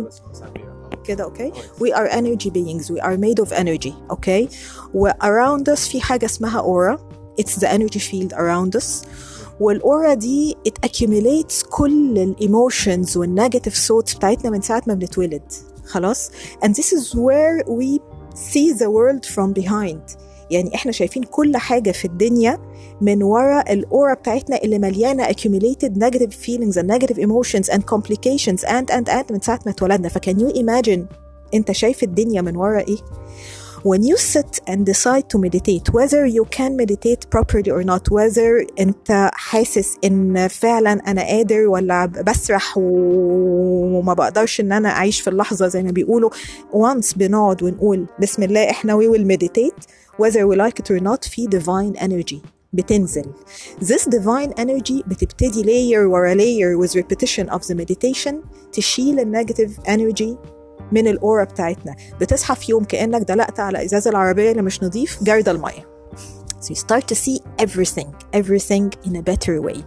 كده 1.05 1.23
okay 1.23 1.51
we 1.79 1.89
are 1.93 2.09
energy 2.11 2.49
beings 2.49 2.89
we 2.91 2.99
are 3.01 3.17
made 3.17 3.45
of 3.45 3.53
energy 3.53 3.91
okay 4.11 4.49
و 4.93 5.09
around 5.09 5.73
us 5.73 5.79
في 5.79 6.01
حاجة 6.01 6.25
اسمها 6.25 6.61
aura 6.61 7.12
it's 7.40 7.56
the 7.60 7.68
energy 7.68 7.98
field 7.98 8.32
around 8.32 8.80
us 8.80 9.06
والاورا 9.60 10.14
دي 10.14 10.56
it 10.68 10.88
accumulates 10.88 11.68
كل 11.70 12.18
الايموشنز 12.18 13.16
والنيجاتيف 13.16 13.74
thoughts 13.92 14.16
بتاعتنا 14.16 14.50
من 14.50 14.60
ساعه 14.60 14.82
ما 14.86 14.94
بنتولد 14.94 15.42
خلاص 15.84 16.30
and 16.64 16.68
this 16.68 16.92
is 16.92 17.14
where 17.14 17.64
we 17.68 18.00
see 18.34 18.72
the 18.78 18.90
world 18.90 19.26
from 19.34 19.62
behind 19.62 20.16
يعني 20.50 20.74
احنا 20.74 20.92
شايفين 20.92 21.22
كل 21.22 21.56
حاجه 21.56 21.90
في 21.90 22.04
الدنيا 22.04 22.58
من 23.00 23.22
وراء 23.22 23.72
الاورا 23.72 24.14
بتاعتنا 24.14 24.56
اللي 24.62 24.78
مليانه 24.78 25.24
accumulated 25.28 25.92
negative 25.98 26.32
feelings 26.46 26.76
and 26.76 26.86
negative 26.86 27.18
emotions 27.18 27.68
and 27.74 27.80
complications 27.94 28.64
and 28.64 28.90
and 28.90 29.08
and 29.08 29.32
من 29.32 29.40
ساعه 29.42 29.60
ما 29.66 29.72
اتولدنا 29.72 30.08
فكان 30.08 30.40
يو 30.40 30.48
imagine 30.50 31.00
انت 31.54 31.72
شايف 31.72 32.02
الدنيا 32.02 32.42
من 32.42 32.56
وراء 32.56 32.88
ايه 32.88 32.98
when 33.84 34.02
you 34.02 34.16
sit 34.16 34.52
and 34.70 34.80
decide 34.92 35.26
to 35.32 35.38
meditate 35.38 35.86
whether 35.98 36.22
you 36.36 36.44
can 36.56 36.70
meditate 36.82 37.22
properly 37.34 37.70
or 37.70 37.82
not 37.84 38.04
whether 38.10 38.66
انت 38.80 39.30
حاسس 39.32 39.96
ان 40.04 40.48
فعلا 40.48 40.92
انا 40.92 41.22
قادر 41.22 41.66
ولا 41.68 42.06
بسرح 42.06 42.74
وما 42.78 44.14
بقدرش 44.14 44.60
ان 44.60 44.72
انا 44.72 44.88
اعيش 44.88 45.20
في 45.20 45.30
اللحظه 45.30 45.68
زي 45.68 45.82
ما 45.82 45.90
بيقولوا 45.90 46.30
once 46.72 47.16
بنقعد 47.16 47.62
ونقول 47.62 48.06
بسم 48.22 48.42
الله 48.42 48.70
احنا 48.70 48.98
we 49.00 49.04
will 49.16 49.24
meditate 49.36 49.84
whether 50.22 50.46
we 50.46 50.56
like 50.56 50.82
it 50.82 50.90
or 50.90 51.00
not 51.00 51.28
في 51.28 51.46
divine 51.46 52.00
energy 52.00 52.38
بتنزل 52.72 53.24
this 53.80 54.02
divine 54.08 54.52
energy 54.60 55.02
بتبتدي 55.06 55.62
layer 55.62 56.06
ورا 56.06 56.34
layer 56.34 56.76
with 56.86 56.92
repetition 56.92 57.48
of 57.54 57.60
the 57.60 57.74
meditation 57.74 58.34
تشيل 58.72 59.20
النيجاتيف 59.20 59.80
energy 59.80 60.36
من 60.91 61.07
الأورا 61.07 61.43
بتاعتنا. 61.43 61.95
بتصحى 62.21 62.55
في 62.55 62.71
يوم 62.71 62.83
كأنك 62.83 63.21
دلقت 63.21 63.59
على 63.59 63.85
ازاز 63.85 64.07
العربية 64.07 64.51
اللي 64.51 64.61
مش 64.61 64.83
نظيف 64.83 65.23
جارد 65.23 65.49
الميه 65.49 65.92
So 66.62 66.70
you 66.70 66.76
start 66.76 67.06
to 67.06 67.14
see 67.14 67.40
everything, 67.58 68.12
everything 68.32 68.92
in 69.04 69.14
a 69.16 69.22
better 69.22 69.62
way. 69.62 69.84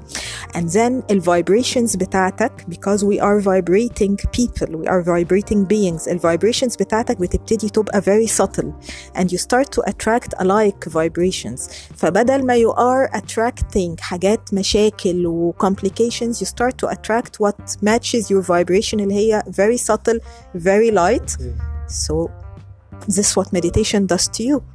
And 0.53 0.69
then 0.69 1.03
the 1.09 1.19
vibrations 1.19 1.95
بتاعتك 1.95 2.69
because 2.69 3.03
we 3.03 3.19
are 3.19 3.39
vibrating 3.41 4.15
people, 4.31 4.77
we 4.77 4.87
are 4.87 5.01
vibrating 5.01 5.65
beings. 5.65 6.05
The 6.05 6.17
vibrations 6.17 6.77
بتاعتك 6.77 7.17
بتبتدي 7.17 7.69
تبقى 7.69 8.01
very 8.01 8.27
subtle 8.27 8.73
and 9.15 9.31
you 9.31 9.37
start 9.37 9.71
to 9.71 9.81
attract 9.89 10.33
alike 10.39 10.85
vibrations. 10.85 11.69
فبدل 11.95 12.45
ما 12.45 12.55
you 12.55 12.71
are 12.71 13.09
attracting 13.17 13.99
حاجات 13.99 14.53
مشاكل 14.53 15.27
و 15.27 15.53
complications 15.63 16.39
you 16.39 16.45
start 16.45 16.77
to 16.77 16.87
attract 16.87 17.39
what 17.39 17.75
matches 17.81 18.29
your 18.29 18.41
vibration 18.41 18.99
اللي 18.99 19.13
هي 19.13 19.43
very 19.49 19.77
subtle, 19.77 20.19
very 20.55 20.91
light. 20.91 21.37
So 21.87 22.31
this 23.07 23.19
is 23.19 23.35
what 23.35 23.51
meditation 23.51 24.05
does 24.05 24.27
to 24.37 24.43
you. 24.43 24.74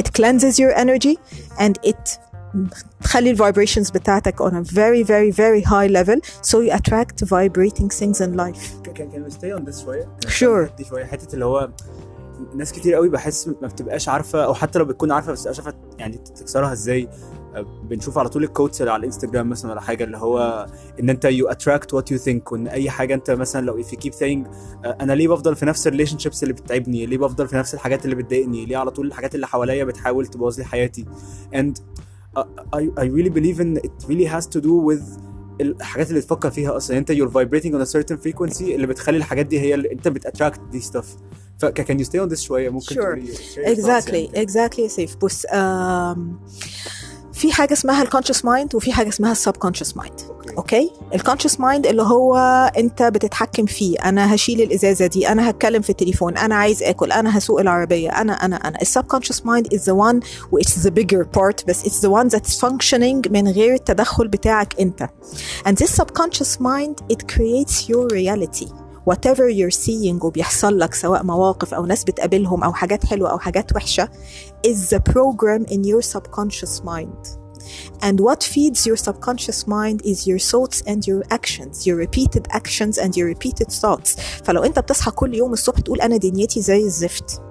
It 0.00 0.12
cleanses 0.18 0.58
your 0.58 0.72
energy 0.84 1.16
and 1.58 1.74
it 1.90 2.18
تخلي 3.02 3.30
الفايبريشنز 3.30 3.90
بتاعتك 3.90 4.42
on 4.42 4.52
a 4.52 4.62
very 4.72 5.02
very 5.06 5.30
very 5.36 5.62
high 5.62 5.88
level 5.98 6.20
so 6.42 6.56
you 6.60 6.72
attract 6.72 7.24
vibrating 7.24 7.88
things 7.88 8.20
in 8.20 8.36
life 8.36 8.90
Can, 8.94 9.10
can 9.10 9.24
we 9.24 9.30
stay 9.30 9.52
on 9.58 9.64
this 9.64 9.84
شويه؟ 9.84 10.08
Sure. 10.26 10.76
دي 10.78 10.84
شويه 10.84 11.04
حته 11.04 11.34
اللي 11.34 11.44
هو 11.44 11.70
ناس 12.54 12.72
كتير 12.72 12.94
قوي 12.94 13.08
بحس 13.08 13.48
ما 13.48 13.68
بتبقاش 13.68 14.08
عارفه 14.08 14.44
او 14.44 14.54
حتى 14.54 14.78
لو 14.78 14.84
بتكون 14.84 15.12
عارفه 15.12 15.32
بس 15.32 15.46
مش 15.46 15.58
عارفه 15.58 15.74
يعني 15.98 16.16
تكسرها 16.16 16.72
ازاي 16.72 17.08
آه، 17.08 17.08
بنشوف 17.83 18.17
على 18.17 18.29
طول 18.29 18.43
الكوتس 18.43 18.81
اللي 18.81 18.91
على 18.91 18.99
الانستجرام 18.99 19.49
مثلا 19.49 19.71
ولا 19.71 19.81
حاجة 19.81 20.03
اللي 20.03 20.17
هو 20.17 20.67
إن 20.99 21.09
أنت 21.09 21.25
you 21.25 21.47
attract 21.47 21.93
what 21.93 22.11
you 22.11 22.17
think 22.17 22.51
وإن 22.51 22.67
أي 22.67 22.89
حاجة 22.89 23.13
أنت 23.13 23.31
مثلا 23.31 23.65
لو 23.65 23.83
keep 23.83 24.11
saying 24.13 24.47
آه، 24.85 24.97
أنا 25.01 25.13
ليه 25.13 25.27
بفضل 25.27 25.55
في 25.55 25.65
نفس 25.65 25.87
ال 25.87 26.17
relationships 26.17 26.43
اللي 26.43 26.53
بتتعبني 26.53 27.05
ليه 27.05 27.17
بفضل 27.17 27.47
في 27.47 27.55
نفس 27.55 27.73
الحاجات 27.73 28.05
اللي 28.05 28.15
بتضايقني 28.15 28.65
ليه 28.65 28.77
على 28.77 28.91
طول 28.91 29.07
الحاجات 29.07 29.35
اللي 29.35 29.47
حواليا 29.47 29.83
بتحاول 29.83 30.27
تبوظ 30.27 30.57
لي 30.59 30.65
حياتي. 30.65 31.05
And 31.55 31.73
I, 32.37 32.81
I 32.99 33.05
really 33.17 33.29
believe 33.37 33.59
in 33.59 33.77
it 33.87 33.95
really 34.09 34.27
has 34.35 34.45
to 34.55 34.61
do 34.61 34.73
with 34.89 35.19
الحاجات 35.61 36.09
اللي 36.09 36.21
تفكر 36.21 36.51
فيها 36.51 36.77
أصلا. 36.77 36.97
أنت 36.97 37.11
you're 37.11 37.31
vibrating 37.31 37.71
on 37.73 37.87
a 37.87 37.91
certain 37.91 38.17
frequency 38.27 38.61
اللي 38.61 38.87
بتخلي 38.87 39.17
الحاجات 39.17 39.45
دي 39.45 39.59
هي 39.59 39.73
اللي 39.73 39.91
أنت 39.91 40.07
بت 40.07 40.19
attract 40.19 40.59
دي 40.71 40.81
stuff. 40.81 41.05
ف 41.59 41.65
can 41.65 41.95
you 41.97 42.05
stay 42.07 42.25
on 42.27 42.29
this 42.31 42.39
شوية؟ 42.39 42.69
ممكن 42.69 42.95
Sure. 42.95 42.99
تقولي 43.01 43.27
exactly 43.75 44.13
يعني. 44.13 44.47
exactly. 44.47 44.87
safe 44.87 45.15
بص 45.15 45.45
آم، 45.53 46.39
في 47.33 47.51
حاجة 47.51 47.73
اسمها 47.73 48.03
ال 48.03 48.07
conscious 48.07 48.45
mind 48.45 48.75
وفي 48.75 48.93
حاجة 48.93 49.09
اسمها 49.09 49.31
ال 49.31 49.36
subconscious 49.36 49.97
mind 49.97 50.21
okay 50.57 50.91
ال 51.13 51.18
conscious 51.18 51.59
mind 51.59 51.87
اللي 51.87 52.01
هو 52.01 52.35
انت 52.77 53.03
بتتحكم 53.03 53.65
فيه. 53.65 53.99
أنا 53.99 54.35
هشيل 54.35 54.61
الإزازة 54.61 55.05
دي. 55.05 55.27
أنا 55.27 55.49
هتكلم 55.49 55.81
في 55.81 55.89
التليفون. 55.89 56.37
أنا 56.37 56.55
عايز 56.55 56.83
آكل. 56.83 57.11
أنا 57.11 57.37
هسوق 57.37 57.59
العربية. 57.59 58.09
أنا 58.09 58.33
أنا 58.33 58.55
أنا. 58.55 58.81
ال 58.81 58.86
subconscious 58.86 59.45
mind 59.45 59.67
is 59.73 59.79
the 59.79 59.95
one 59.95 60.27
which 60.51 60.67
is 60.67 60.83
the 60.83 60.91
bigger 60.91 61.23
part 61.37 61.65
بس 61.67 61.83
it's 61.83 62.01
the 62.05 62.09
one 62.09 62.29
that's 62.29 62.59
functioning 62.59 63.31
من 63.31 63.47
غير 63.47 63.73
التدخل 63.73 64.27
بتاعك 64.27 64.79
انت. 64.79 65.09
And 65.67 65.71
this 65.71 66.01
subconscious 66.01 66.57
mind 66.59 67.13
it 67.13 67.27
creates 67.27 67.89
your 67.89 68.07
reality. 68.13 68.67
whatever 69.10 69.48
you're 69.48 69.86
seeing 69.86 70.24
وبيحصل 70.24 70.78
لك 70.78 70.94
سواء 70.94 71.22
مواقف 71.22 71.74
او 71.74 71.86
ناس 71.86 72.04
بتقابلهم 72.04 72.64
او 72.64 72.72
حاجات 72.72 73.06
حلوه 73.06 73.30
او 73.30 73.38
حاجات 73.38 73.76
وحشه 73.76 74.08
is 74.66 74.94
the 74.94 74.98
program 75.12 75.64
in 75.72 75.80
your 75.84 76.02
subconscious 76.02 76.82
mind 76.84 77.46
And 78.02 78.20
what 78.20 78.42
feeds 78.54 78.86
your 78.86 78.96
subconscious 78.96 79.66
mind 79.66 79.98
is 80.04 80.26
your 80.26 80.38
thoughts 80.38 80.82
and 80.86 81.06
your 81.06 81.22
actions, 81.30 81.86
your 81.86 81.96
repeated 81.96 82.46
actions 82.50 82.98
and 82.98 83.16
your 83.16 83.28
repeated 83.34 83.68
thoughts. 83.72 84.16
فلو 84.44 84.64
انت 84.64 84.78
بتصحى 84.78 85.10
كل 85.10 85.34
يوم 85.34 85.52
الصبح 85.52 85.80
تقول 85.80 86.00
انا 86.00 86.16
دنيتي 86.16 86.60
زي 86.60 86.84
الزفت. 86.84 87.42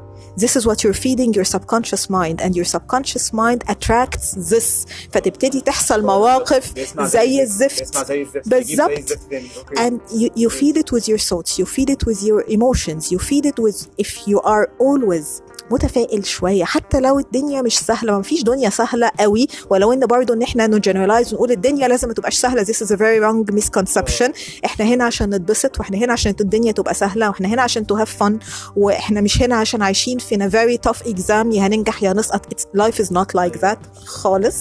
This 0.44 0.54
is 0.60 0.64
what 0.70 0.78
you're 0.84 1.00
feeding 1.06 1.30
your 1.40 1.48
subconscious 1.56 2.04
mind 2.10 2.38
and 2.46 2.52
your 2.60 2.68
subconscious 2.76 3.26
mind 3.34 3.60
attracts 3.74 4.28
this 4.52 4.86
فتبتدي 5.12 5.62
تحصل 5.62 6.02
مواقف 6.06 6.74
بيسمع 6.74 7.06
زي 7.08 7.42
الزفت 7.44 7.80
بيسمع 7.80 8.04
زي 8.04 8.22
الزفت 8.22 8.48
بيجيب 8.50 8.78
زي 8.78 8.86
بالظبط. 8.86 8.98
الزفت 8.98 9.20
تاني. 9.32 9.48
اوكي 9.58 9.76
and 9.76 10.00
you, 10.12 10.30
you 10.44 10.50
feed 10.50 10.78
it 10.78 10.92
with 10.92 11.08
your 11.08 11.18
thoughts 11.30 11.60
you 11.60 11.66
feed 11.66 11.90
it 11.90 12.06
with 12.06 12.22
your 12.24 12.44
emotions 12.58 13.12
you 13.12 13.20
feed 13.20 13.46
it 13.46 13.58
with 13.60 13.88
if 14.06 14.28
you 14.28 14.40
are 14.42 14.66
always 14.80 15.42
متفائل 15.71 16.27
شوية. 16.27 16.65
حتى 16.65 17.01
لو 17.01 17.19
الدنيا 17.19 17.63
مش 17.63 17.79
سهلة 17.79 18.17
ما 18.17 18.23
فيش 18.23 18.43
دنيا 18.43 18.71
سهلة 18.71 19.11
قوي 19.21 19.47
ولو 19.71 19.93
إن 19.93 20.07
برضو 20.07 20.33
إن 20.33 20.43
إحنا 20.43 20.67
نجنرالايز 20.67 21.33
ونقول 21.33 21.51
الدنيا 21.51 21.89
لازم 21.89 22.09
ما 22.09 22.15
تبقاش 22.15 22.35
سهلة 22.35 22.65
this 22.65 22.77
is 22.77 22.91
a 22.91 22.97
very 22.97 23.21
wrong 23.21 23.55
misconception. 23.61 24.31
إحنا 24.65 24.85
هنا 24.85 25.05
عشان 25.05 25.35
نتبسط 25.35 25.79
وإحنا 25.81 25.99
هنا 25.99 26.13
عشان 26.13 26.35
الدنيا 26.41 26.73
تبقى 26.73 26.95
سهلة 26.95 27.29
وإحنا 27.29 27.49
هنا 27.49 27.63
عشان 27.63 27.87
to 27.93 27.97
have 27.97 28.09
fun 28.21 28.33
وإحنا 28.77 29.21
مش 29.21 29.43
هنا 29.43 29.57
عشان 29.57 29.83
عايشين 29.83 30.19
في 30.19 30.37
a 30.37 30.53
very 30.53 30.91
tough 30.91 31.03
exam 31.07 31.31
يا 31.55 31.67
هننجح 31.67 32.03
يا 32.03 32.13
نسقط. 32.13 32.47
It's, 32.55 32.65
life 32.81 33.05
is 33.05 33.11
not 33.11 33.35
like 33.35 33.61
that 33.61 34.05
خالص. 34.07 34.57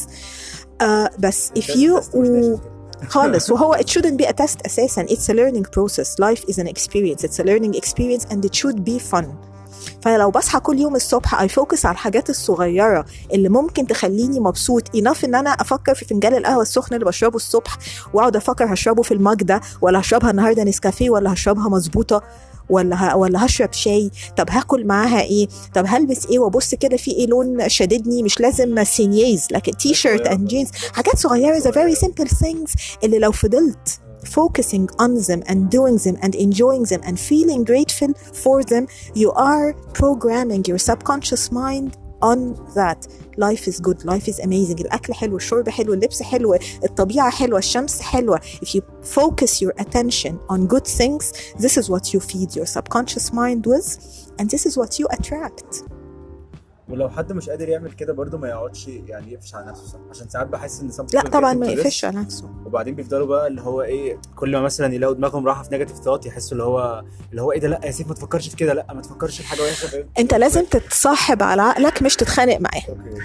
آه 0.82 1.10
بس 1.20 1.52
if 1.60 1.64
you 1.76 2.16
و... 2.16 2.58
خالص. 3.10 3.52
وهو 3.52 3.76
it 3.76 3.90
shouldn't 3.90 4.22
be 4.22 4.26
a 4.26 4.34
test 4.34 4.58
أساسا. 4.66 5.06
It's 5.06 5.30
a 5.30 5.34
learning 5.34 5.66
process. 5.76 6.20
Life 6.20 6.44
is 6.52 6.58
an 6.58 6.68
experience. 6.68 7.24
It's 7.24 7.40
a 7.40 7.44
learning 7.44 7.74
experience 7.76 8.26
and 8.32 8.46
it 8.46 8.56
should 8.56 8.84
be 8.86 9.00
fun. 9.00 9.49
فلو 10.02 10.32
بصحى 10.32 10.60
كل 10.60 10.80
يوم 10.80 10.96
الصبح 10.96 11.42
I 11.42 11.50
focus 11.50 11.86
على 11.86 11.94
الحاجات 11.94 12.30
الصغيرة 12.30 13.06
اللي 13.34 13.50
ممكن 13.50 13.88
تخليني 13.88 14.40
مبسوط 14.40 14.88
enough 14.98 15.24
إن 15.24 15.36
أنا 15.36 15.50
أفكر 15.50 15.96
في 15.96 16.06
فنجان 16.06 16.36
القهوة 16.36 16.62
السخن 16.62 16.96
اللي 16.96 17.06
بشربه 17.06 17.36
الصبح 17.36 17.78
وأقعد 18.14 18.36
أفكر 18.36 18.74
هشربه 18.74 19.04
في 19.04 19.14
ال 19.14 19.21
mug 19.21 19.44
ده 19.44 19.62
ولا 19.82 20.00
هشربها 20.00 20.32
النهارده 20.32 20.64
نسكافيه 20.64 21.10
ولا 21.10 21.34
هشربها 21.34 21.70
مظبوطة 21.70 22.24
ولا 22.70 22.96
ه... 23.14 23.18
ولا 23.18 23.46
هشرب 23.46 23.74
شاي. 23.74 24.12
طب 24.38 24.50
هاكل 24.50 24.86
معاها 24.86 25.22
إيه؟ 25.22 25.48
طب 25.76 25.84
هلبس 25.88 26.26
إيه؟ 26.26 26.40
وأبص 26.40 26.76
كده 26.76 26.98
في 26.98 27.12
إيه 27.12 27.28
لون 27.28 27.70
شاددني 27.70 28.24
مش 28.24 28.40
لازم 28.40 28.84
سينيه 28.84 29.48
لكن 29.52 29.72
T-shirt 29.78 30.28
and 30.28 30.48
jeans 30.48 30.70
حاجات 30.94 31.18
صغيرة 31.18 31.60
the 31.60 31.72
very 31.74 32.00
simple 32.00 32.30
things 32.30 32.72
اللي 33.04 33.20
لو 33.20 33.32
فضلت 33.32 34.00
focusing 34.25 34.89
on 34.99 35.21
them 35.29 35.43
and 35.47 35.71
doing 35.71 35.97
them 35.99 36.17
and 36.23 36.35
enjoying 36.35 36.85
them 36.85 37.01
and 37.05 37.19
feeling 37.19 37.65
grateful 37.65 38.13
for 38.15 38.63
them 38.65 38.87
you 39.15 39.31
are 39.33 39.75
programming 39.93 40.65
your 40.65 40.79
subconscious 40.79 41.53
mind 41.53 41.97
on 42.23 42.55
that 42.75 43.07
life 43.37 43.69
is 43.69 43.81
good 43.81 44.05
life 44.05 44.29
is 44.29 44.39
amazing 44.41 44.81
الأكل 44.81 45.15
حلو 45.15 45.37
الشرب 45.37 45.69
حلو 45.69 45.95
اللبس 45.95 46.23
حلو 46.23 46.55
الطبيعة 46.85 47.31
حلوة 47.31 47.59
الشمس 47.59 48.01
حلوة 48.01 48.41
if 48.63 48.75
you 48.75 48.81
focus 49.03 49.63
your 49.63 49.73
attention 49.79 50.39
on 50.49 50.67
good 50.67 50.87
things 50.87 51.33
this 51.59 51.77
is 51.77 51.91
what 51.91 52.15
you 52.15 52.21
feed 52.21 52.57
your 52.57 52.67
subconscious 52.67 53.33
mind 53.33 53.67
with 53.67 53.89
and 54.39 54.51
this 54.51 54.67
is 54.67 54.77
what 54.79 54.99
you 54.99 55.07
attract 55.11 55.83
ولو 56.90 57.10
حد 57.10 57.34
مش 57.34 57.50
قادر 57.50 57.70
يعمل 57.70 57.92
كده 57.92 58.14
برضه 58.14 58.38
ما 58.38 58.48
يقعدش 58.48 58.88
يعني 58.88 59.32
يقفش 59.34 59.56
على 59.56 59.66
نفسه 59.66 59.86
صح؟ 59.88 60.00
عشان 60.10 60.30
ساعات 60.30 60.48
بحس 60.48 60.82
إن 60.82 60.92
لا 61.14 61.22
طبعا 61.22 61.54
ما 61.54 61.68
يقفش 61.68 62.06
على 62.06 62.20
نفسه. 62.20 62.50
وبعدين 62.66 62.96
بيفضلوا 62.96 63.28
بقى 63.28 63.48
اللي 63.48 63.62
هو 63.62 63.82
إيه 63.82 64.18
كل 64.36 64.52
ما 64.52 64.62
مثلا 64.62 64.94
يلاقوا 64.94 65.16
دماغهم 65.16 65.48
رايحه 65.48 65.64
في 65.64 65.70
نيجاتيف 65.72 65.98
ثوت 65.98 66.26
يحسوا 66.26 66.52
اللي 66.52 66.64
هو 66.64 67.04
اللي 67.32 67.42
هو 67.42 67.52
إيه 67.52 67.60
ده 67.60 67.68
لأ 67.68 67.82
يا 67.86 67.92
سيف 67.92 68.08
ما 68.08 68.14
تفكرش 68.14 68.50
في 68.50 68.56
كده 68.56 68.74
لأ 68.74 68.94
ما 68.94 69.02
تفكرش 69.02 69.42
في 69.42 69.48
حاجة 69.48 69.62
وحشة؟ 69.62 70.06
أنت 70.20 70.34
لازم 70.34 70.66
تتصاحب 70.66 71.44
على 71.44 71.62
عقلك 71.62 72.02
مش 72.02 72.16
تتخانق 72.16 72.58
معاه. 72.60 72.82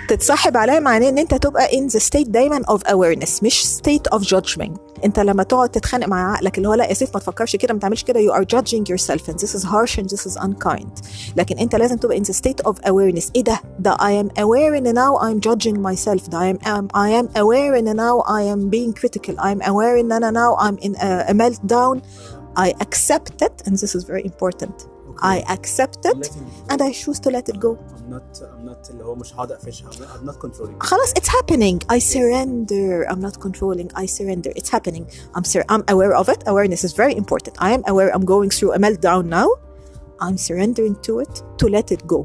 تتصاحب 0.08 0.56
عليه 0.56 0.78
معناه 0.80 1.08
إن 1.08 1.18
أنت 1.18 1.34
تبقى 1.34 1.68
in 1.68 1.90
the 1.92 2.00
state 2.04 2.28
دايما 2.28 2.58
of 2.58 2.80
awareness 2.80 3.42
مش 3.42 3.64
state 3.64 4.18
of 4.18 4.22
judgment. 4.22 4.78
أنت 5.04 5.20
لما 5.20 5.42
تقعد 5.42 5.68
تتخانق 5.68 6.06
مع 6.08 6.32
عقلك 6.32 6.58
اللي 6.58 6.68
هو 6.68 6.74
لأ 6.74 6.88
يا 6.88 6.94
سيف 6.94 7.14
ما 7.14 7.20
تفكرش 7.20 7.56
كده 7.56 7.74
ما 7.74 7.80
تعملش 7.80 8.04
كده 8.04 8.20
you 8.20 8.32
are 8.34 8.44
judging 8.56 8.82
yourself 8.92 9.20
and 9.30 9.34
this 9.34 9.54
is 9.54 9.64
harsh 9.64 9.98
and 9.98 10.04
this 10.16 10.26
is 10.32 10.38
unkind. 10.42 10.88
لكن 11.36 11.58
أنت 11.58 11.74
لازم 11.74 11.96
تبقى 11.96 12.18
in 12.20 12.22
the 12.22 12.34
state 12.34 12.70
of 12.70 12.74
awareness. 12.76 13.30
إيه 13.36 13.44
ده؟ 13.44 13.53
ده 13.79 13.93
I 13.95 14.11
am 14.23 14.29
aware 14.39 14.73
ان 14.75 14.95
now 14.95 15.17
I'm 15.21 15.39
judging 15.49 15.75
myself 15.81 16.29
ده 16.29 16.39
I 16.39 16.53
am, 16.53 16.57
um, 16.65 16.87
I 16.95 17.09
am 17.23 17.27
aware 17.35 17.75
ان 17.75 17.95
now 17.97 18.21
I 18.25 18.43
am 18.55 18.69
being 18.69 18.93
critical 19.01 19.35
I 19.39 19.51
am 19.55 19.61
aware 19.61 19.99
ان 19.99 20.11
انا 20.11 20.31
now 20.31 20.57
I'm 20.61 20.77
in 20.85 20.95
a, 20.95 21.31
a 21.31 21.33
meltdown 21.33 21.99
I 22.57 22.73
accept 22.85 23.41
it 23.47 23.55
and 23.67 23.73
this 23.73 23.95
is 23.95 24.03
very 24.03 24.25
important 24.25 24.75
I 25.21 25.37
accept 25.55 26.01
it 26.11 26.23
and 26.71 26.79
I 26.87 26.91
choose 27.01 27.19
to 27.25 27.29
let 27.37 27.45
it 27.51 27.57
go 27.65 27.71
I'm 27.97 28.09
not 28.15 28.29
I'm 28.41 28.65
not 28.69 28.89
اللي 28.91 29.03
هو 29.03 29.15
مش 29.15 29.33
هقعد 29.33 29.51
اقفشها 29.51 29.89
I'm 29.89 29.93
not- 29.93 30.21
I'm 30.21 30.29
not 30.31 30.39
controlling 30.47 30.79
خلاص 30.83 31.11
it's 31.19 31.27
happening 31.29 31.77
I 31.95 31.99
surrender 31.99 33.05
I'm 33.11 33.21
not 33.27 33.35
controlling 33.45 33.87
I 34.01 34.05
surrender 34.05 34.51
it's 34.59 34.69
happening 34.69 35.05
I'm 35.35 35.43
sur- 35.43 35.65
I'm 35.73 35.83
aware 35.93 36.13
of 36.21 36.29
it 36.33 36.39
awareness 36.47 36.81
is 36.87 36.93
very 37.03 37.15
important 37.23 37.53
I 37.67 37.69
am 37.77 37.83
aware 37.91 38.09
I'm 38.15 38.25
going 38.35 38.49
through 38.57 38.71
a 38.77 38.79
meltdown 38.85 39.23
now 39.39 39.49
I'm 40.25 40.37
surrendering 40.47 40.95
to 41.07 41.13
it 41.23 41.33
to 41.59 41.65
let 41.77 41.87
it 41.95 42.01
go 42.13 42.19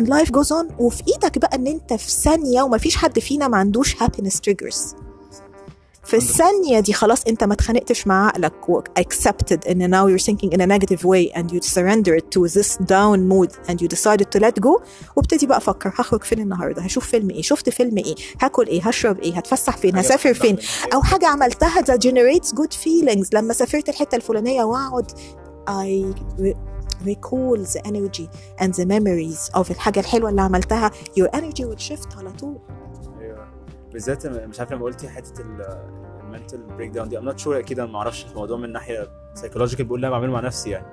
And 0.00 0.06
life 0.08 0.30
goes 0.30 0.50
on. 0.50 0.80
وفي 0.80 1.02
إيدك 1.08 1.38
بقى 1.38 1.56
إن 1.56 1.66
أنت 1.66 1.92
في 1.92 2.10
ثانية 2.10 2.62
وما 2.62 2.78
فيش 2.78 2.96
حد 2.96 3.18
فينا 3.18 3.48
ما 3.48 3.56
عندوش 3.56 3.94
happiness 3.96 4.34
triggers. 4.48 4.94
في 6.04 6.16
الثانية 6.16 6.80
دي 6.80 6.92
خلاص 6.92 7.24
أنت 7.24 7.44
ما 7.44 7.52
اتخانقتش 7.54 8.06
مع 8.06 8.26
عقلك 8.26 8.68
و 8.68 8.82
accepted 9.00 9.68
إن 9.70 9.90
now 9.94 10.08
you're 10.10 10.24
thinking 10.24 10.50
in 10.52 10.60
a 10.60 10.66
negative 10.66 11.04
way 11.04 11.32
and 11.36 11.52
you 11.52 11.60
surrendered 11.60 12.24
to 12.34 12.48
this 12.48 12.76
down 12.76 13.28
mood 13.28 13.50
and 13.68 13.80
you 13.82 13.88
decided 13.88 14.26
to 14.36 14.40
let 14.40 14.60
go. 14.60 14.82
وابتدي 15.16 15.46
بقى 15.46 15.58
أفكر 15.58 15.88
هخرج 15.94 16.22
فين 16.24 16.40
النهارده 16.40 16.82
هشوف 16.82 17.06
فيلم 17.06 17.30
إيه 17.30 17.42
شفت 17.42 17.68
فيلم 17.70 17.98
إيه 17.98 18.14
هاكل 18.40 18.66
إيه 18.66 18.82
هشرب 18.82 19.20
إيه 19.20 19.34
هتفسح 19.36 19.76
فين 19.76 19.96
حاجة 19.96 20.04
هسافر 20.06 20.34
فين؟ 20.34 20.56
أو 20.94 21.02
حاجة 21.02 21.26
عملتها 21.26 21.82
that 21.82 21.98
generates 22.00 22.48
good 22.48 22.74
feelings. 22.84 23.28
لما 23.32 23.52
سافرت 23.52 23.88
الحتة 23.88 24.16
الفلانية 24.16 24.62
وأقعد 24.64 25.10
I 25.68 26.14
re- 26.42 26.56
recall 27.04 27.58
the 27.74 27.80
energy 27.88 28.26
and 28.62 28.72
the 28.74 28.84
memories 28.84 29.60
of 29.60 29.70
الحاجة 29.70 30.00
الحلوة 30.00 30.30
اللي 30.30 30.42
عملتها. 30.42 30.90
Your 30.90 31.28
energy 31.36 31.62
will 31.64 31.82
shift 31.88 32.18
على 32.18 32.32
طول. 32.32 32.58
أيوه. 33.20 33.48
بالذات 33.92 34.26
مش 34.26 34.60
عارف 34.60 34.72
لما 34.72 34.84
قلتي 34.84 35.08
حتة 35.08 35.42
ال 36.22 36.62
mental 36.62 36.90
breakdown 36.90 37.08
دي 37.08 37.20
I'm 37.20 37.24
not 37.34 37.40
sure 37.44 37.48
أكيد 37.48 37.78
أنا 37.80 37.92
ما 37.92 37.98
أعرفش 37.98 38.26
الموضوع 38.26 38.56
من 38.58 38.72
ناحية 38.72 39.08
psychological 39.34 39.84
بقول 39.84 40.02
لا 40.02 40.10
بعمله 40.10 40.32
مع 40.32 40.40
نفسي 40.40 40.70
يعني. 40.70 40.86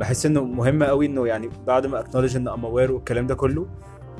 بحس 0.00 0.26
إنه 0.26 0.44
مهم 0.44 0.82
قوي 0.82 1.06
إنه 1.06 1.26
يعني 1.26 1.50
بعد 1.66 1.86
ما 1.86 2.00
acknowledge 2.00 2.36
إن 2.36 2.48
I'm 2.48 2.64
aware 2.64 2.92
والكلام 2.92 3.26
ده 3.26 3.34
كله 3.34 3.66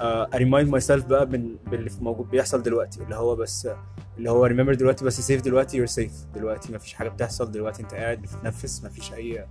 أ 0.02 0.69
remind 0.69 0.81
myself 0.81 1.05
بقى 1.05 1.27
من 1.27 1.57
باللي 1.71 1.91
موجود 2.00 2.31
بيحصل 2.31 2.62
دلوقتي 2.62 3.03
اللي 3.03 3.15
هو 3.15 3.37
بس 3.37 3.69
اللي 4.19 4.31
هو 4.31 4.45
remember 4.45 4.75
دلوقتي 4.75 5.05
بس 5.05 5.21
safe 5.21 5.43
دلوقتي 5.43 5.77
you're 5.76 5.87
safe 5.87 6.12
دلوقتي 6.35 6.73
ما 6.73 6.79
فيش 6.79 6.95
حاجة 6.95 7.09
بتحصل 7.09 7.50
دلوقتي 7.50 7.83
أنت 7.83 7.95
قاعد 7.95 8.23
بتتنفس 8.23 8.83
ما 8.83 8.89
فيش 8.89 9.12
أي 9.12 9.47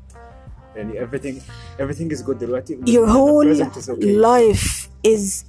يعني 0.77 1.07
everything 1.07 1.41
everything 1.81 2.17
is 2.17 2.23
good 2.27 2.37
دلوقتي 2.37 2.79
your 2.87 3.07
whole 3.07 3.55
present 3.55 3.77
is 3.77 3.89
okay. 3.89 4.17
life 4.17 4.89
is 5.07 5.45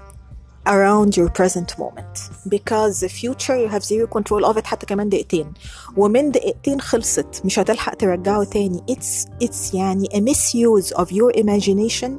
around 0.68 1.15
your 1.18 1.30
present 1.30 1.77
moment 1.77 2.15
because 2.50 3.00
the 3.00 3.10
future 3.10 3.56
you 3.63 3.68
have 3.68 3.84
zero 3.84 4.08
control 4.08 4.46
of 4.46 4.58
it 4.58 4.65
حتى 4.65 4.86
كمان 4.86 5.10
دقيقتين 5.10 5.54
ومن 5.98 6.32
دقيقتين 6.32 6.82
خلصت 6.82 7.42
مش 7.46 7.60
هتلحق 7.60 7.96
ترجعه 7.96 8.44
تاني 8.44 8.84
it's 8.92 9.27
it's 9.44 9.74
يعني 9.74 10.08
a 10.08 10.34
misuse 10.34 10.94
of 10.98 11.06
your 11.12 11.32
imagination 11.42 12.12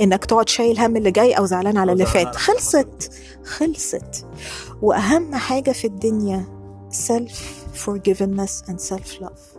انك 0.00 0.24
تقعد 0.24 0.48
شايل 0.48 0.80
هم 0.80 0.96
اللي 0.96 1.10
جاي 1.10 1.32
او 1.32 1.46
زعلان 1.46 1.76
على 1.76 1.90
أو 1.90 1.92
اللي 1.92 2.06
زعلان 2.06 2.24
فات 2.24 2.36
على 2.36 2.38
خلصت 2.38 3.12
خلصت 3.44 4.26
واهم 4.82 5.34
حاجه 5.34 5.70
في 5.70 5.86
الدنيا 5.86 6.44
self 6.92 7.36
forgiveness 7.86 8.70
and 8.70 8.80
self 8.80 9.20
love 9.20 9.53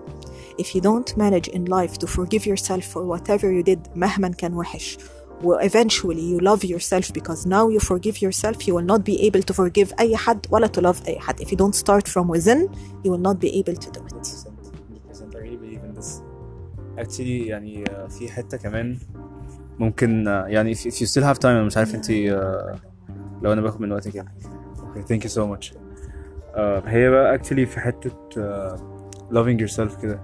if 0.58 0.76
you 0.76 0.82
don't 0.82 1.18
manage 1.18 1.48
in 1.48 1.66
life 1.66 1.98
to 1.98 2.08
forgive 2.08 2.46
yourself 2.46 2.84
for 2.94 3.02
whatever 3.12 3.48
you 3.58 3.64
did 3.64 3.80
مهما 3.96 4.28
كان 4.30 4.54
وحش 4.54 4.98
و 5.44 5.58
eventually 5.60 6.26
you 6.34 6.40
love 6.40 6.64
yourself 6.64 7.14
because 7.14 7.46
now 7.46 7.68
you 7.70 7.80
forgive 7.80 8.22
yourself 8.22 8.68
you 8.68 8.74
will 8.76 8.90
not 8.94 9.02
be 9.04 9.28
able 9.28 9.42
to 9.42 9.54
forgive 9.54 9.94
أي 10.00 10.18
حد 10.18 10.46
ولا 10.52 10.68
to 10.68 10.82
love 10.82 11.08
أي 11.08 11.20
حد 11.20 11.42
if 11.42 11.48
you 11.48 11.58
don't 11.58 11.76
start 11.76 12.08
from 12.08 12.28
within 12.28 12.70
you 13.04 13.10
will 13.12 13.24
not 13.30 13.40
be 13.40 13.50
able 13.62 13.76
to 13.76 13.90
do 13.92 14.02
it 14.08 14.14
100% 14.14 15.36
I 15.36 15.38
really 15.38 15.58
believe 15.58 15.84
in 15.84 15.94
this. 15.96 16.22
Actually 16.98 17.48
يعني 17.48 17.84
uh, 17.86 18.10
في 18.10 18.32
حتة 18.32 18.58
كمان 18.58 18.98
ممكن 19.80 20.26
uh, 20.26 20.48
يعني 20.48 20.76
if, 20.76 20.78
if 20.78 20.94
you 20.94 21.06
still 21.08 21.24
have 21.24 21.40
time 21.40 21.46
أنا 21.46 21.64
مش 21.64 21.78
عارف 21.78 21.96
أنت 21.96 22.06
uh, 22.06 22.12
لو 23.42 23.54
أنا 23.54 23.62
باخد 23.62 23.82
من 23.82 23.92
وقتك 23.92 24.16
يعني. 24.16 24.30
Okay, 24.80 25.02
thank 25.02 25.24
you 25.24 25.30
so 25.30 25.42
much. 25.56 25.72
Uh, 25.72 26.58
هي 26.86 27.10
بقى 27.10 27.38
actually 27.40 27.68
في 27.68 27.80
حتة 27.80 28.10
uh, 28.36 28.78
loving 29.32 29.60
yourself 29.68 30.02
كده. 30.02 30.20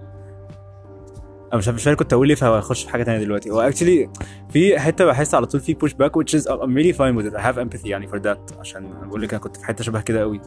أنا 1.52 1.58
مش 1.58 1.68
مش 1.68 1.86
عارف 1.86 1.98
كنت 1.98 2.12
أقول 2.12 2.28
إيه 2.28 2.36
فهخش 2.36 2.84
في 2.84 2.90
حاجة 2.90 3.02
تانية 3.02 3.24
دلوقتي. 3.24 3.50
هو 3.50 3.70
actually 3.70 4.20
في 4.52 4.78
حتة 4.78 5.04
بحس 5.04 5.34
على 5.34 5.46
طول 5.46 5.60
في 5.60 5.74
push 5.74 5.90
back 5.92 6.10
which 6.10 6.40
is 6.40 6.46
I'm 6.46 6.74
really 6.74 6.96
fine 6.96 7.16
with 7.16 7.32
it. 7.32 7.38
I 7.38 7.42
have 7.42 7.58
empathy 7.58 7.86
يعني 7.86 8.08
for 8.08 8.18
that 8.22 8.58
عشان 8.58 8.84
أنا 8.84 9.06
بقول 9.06 9.22
لك 9.22 9.34
أنا 9.34 9.42
كنت 9.42 9.56
في 9.56 9.64
حتة 9.64 9.84
شبه 9.84 10.00
كده 10.00 10.20
قوي. 10.20 10.40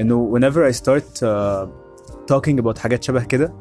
إنه 0.00 0.38
whenever 0.38 0.72
I 0.72 0.76
start 0.78 1.22
uh, 1.22 1.66
talking 2.34 2.62
about 2.62 2.78
حاجات 2.78 3.02
شبه 3.04 3.24
كده 3.24 3.54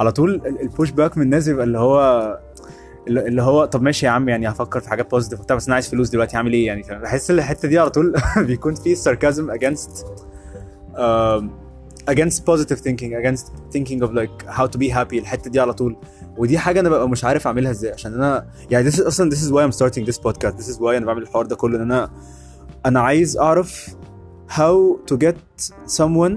على 0.00 0.12
طول 0.12 0.42
ال 0.62 0.68
push 0.68 0.90
back 0.90 1.16
من 1.16 1.22
الناس 1.22 1.48
بيبقى 1.48 1.64
اللي 1.64 1.78
هو 1.78 2.38
اللي 3.08 3.42
هو 3.42 3.64
طب 3.64 3.82
ماشي 3.82 4.06
يا 4.06 4.10
عم 4.10 4.28
يعني 4.28 4.48
هفكر 4.48 4.80
في 4.80 4.88
حاجات 4.88 5.10
positive 5.10 5.52
بس 5.52 5.66
أنا 5.66 5.74
عايز 5.74 5.88
فلوس 5.90 6.08
دلوقتي 6.10 6.36
هعمل 6.36 6.52
إيه 6.52 6.66
يعني؟ 6.66 6.82
بحس 6.90 7.30
الحتة 7.30 7.68
دي 7.68 7.78
على 7.78 7.90
طول 7.90 8.14
بيكون 8.46 8.74
في 8.74 8.96
sarcasm 8.96 9.58
against 9.58 10.04
um, 10.94 11.44
against 12.10 12.44
positive 12.44 12.80
thinking 12.86 13.12
against 13.20 13.46
thinking 13.74 14.00
of 14.02 14.10
like 14.12 14.46
how 14.56 14.66
to 14.66 14.78
be 14.78 14.88
happy 14.90 15.14
الحتة 15.18 15.50
دي 15.50 15.60
على 15.60 15.72
طول 15.72 15.96
ودي 16.38 16.58
حاجة 16.58 16.80
أنا 16.80 16.88
ببقى 16.88 17.08
مش 17.08 17.24
عارف 17.24 17.46
أعملها 17.46 17.70
إزاي 17.70 17.92
عشان 17.92 18.14
أنا 18.14 18.46
يعني 18.70 18.90
this 18.90 18.94
is 18.94 19.06
أصلا 19.06 19.30
this 19.30 19.38
is 19.38 19.50
why 19.52 19.62
I'm 19.68 19.78
starting 19.78 20.04
this 20.10 20.18
podcast 20.18 20.56
this 20.62 20.68
is 20.74 20.78
why 20.80 20.86
أنا 20.88 21.06
بعمل 21.06 21.22
الحوار 21.22 21.46
ده 21.46 21.56
كله 21.56 21.76
إن 21.76 21.82
أنا 21.82 22.10
أنا 22.86 23.00
عايز 23.00 23.36
أعرف 23.38 23.88
how 24.50 24.96
to 25.12 25.16
get 25.16 25.62
someone 25.98 26.36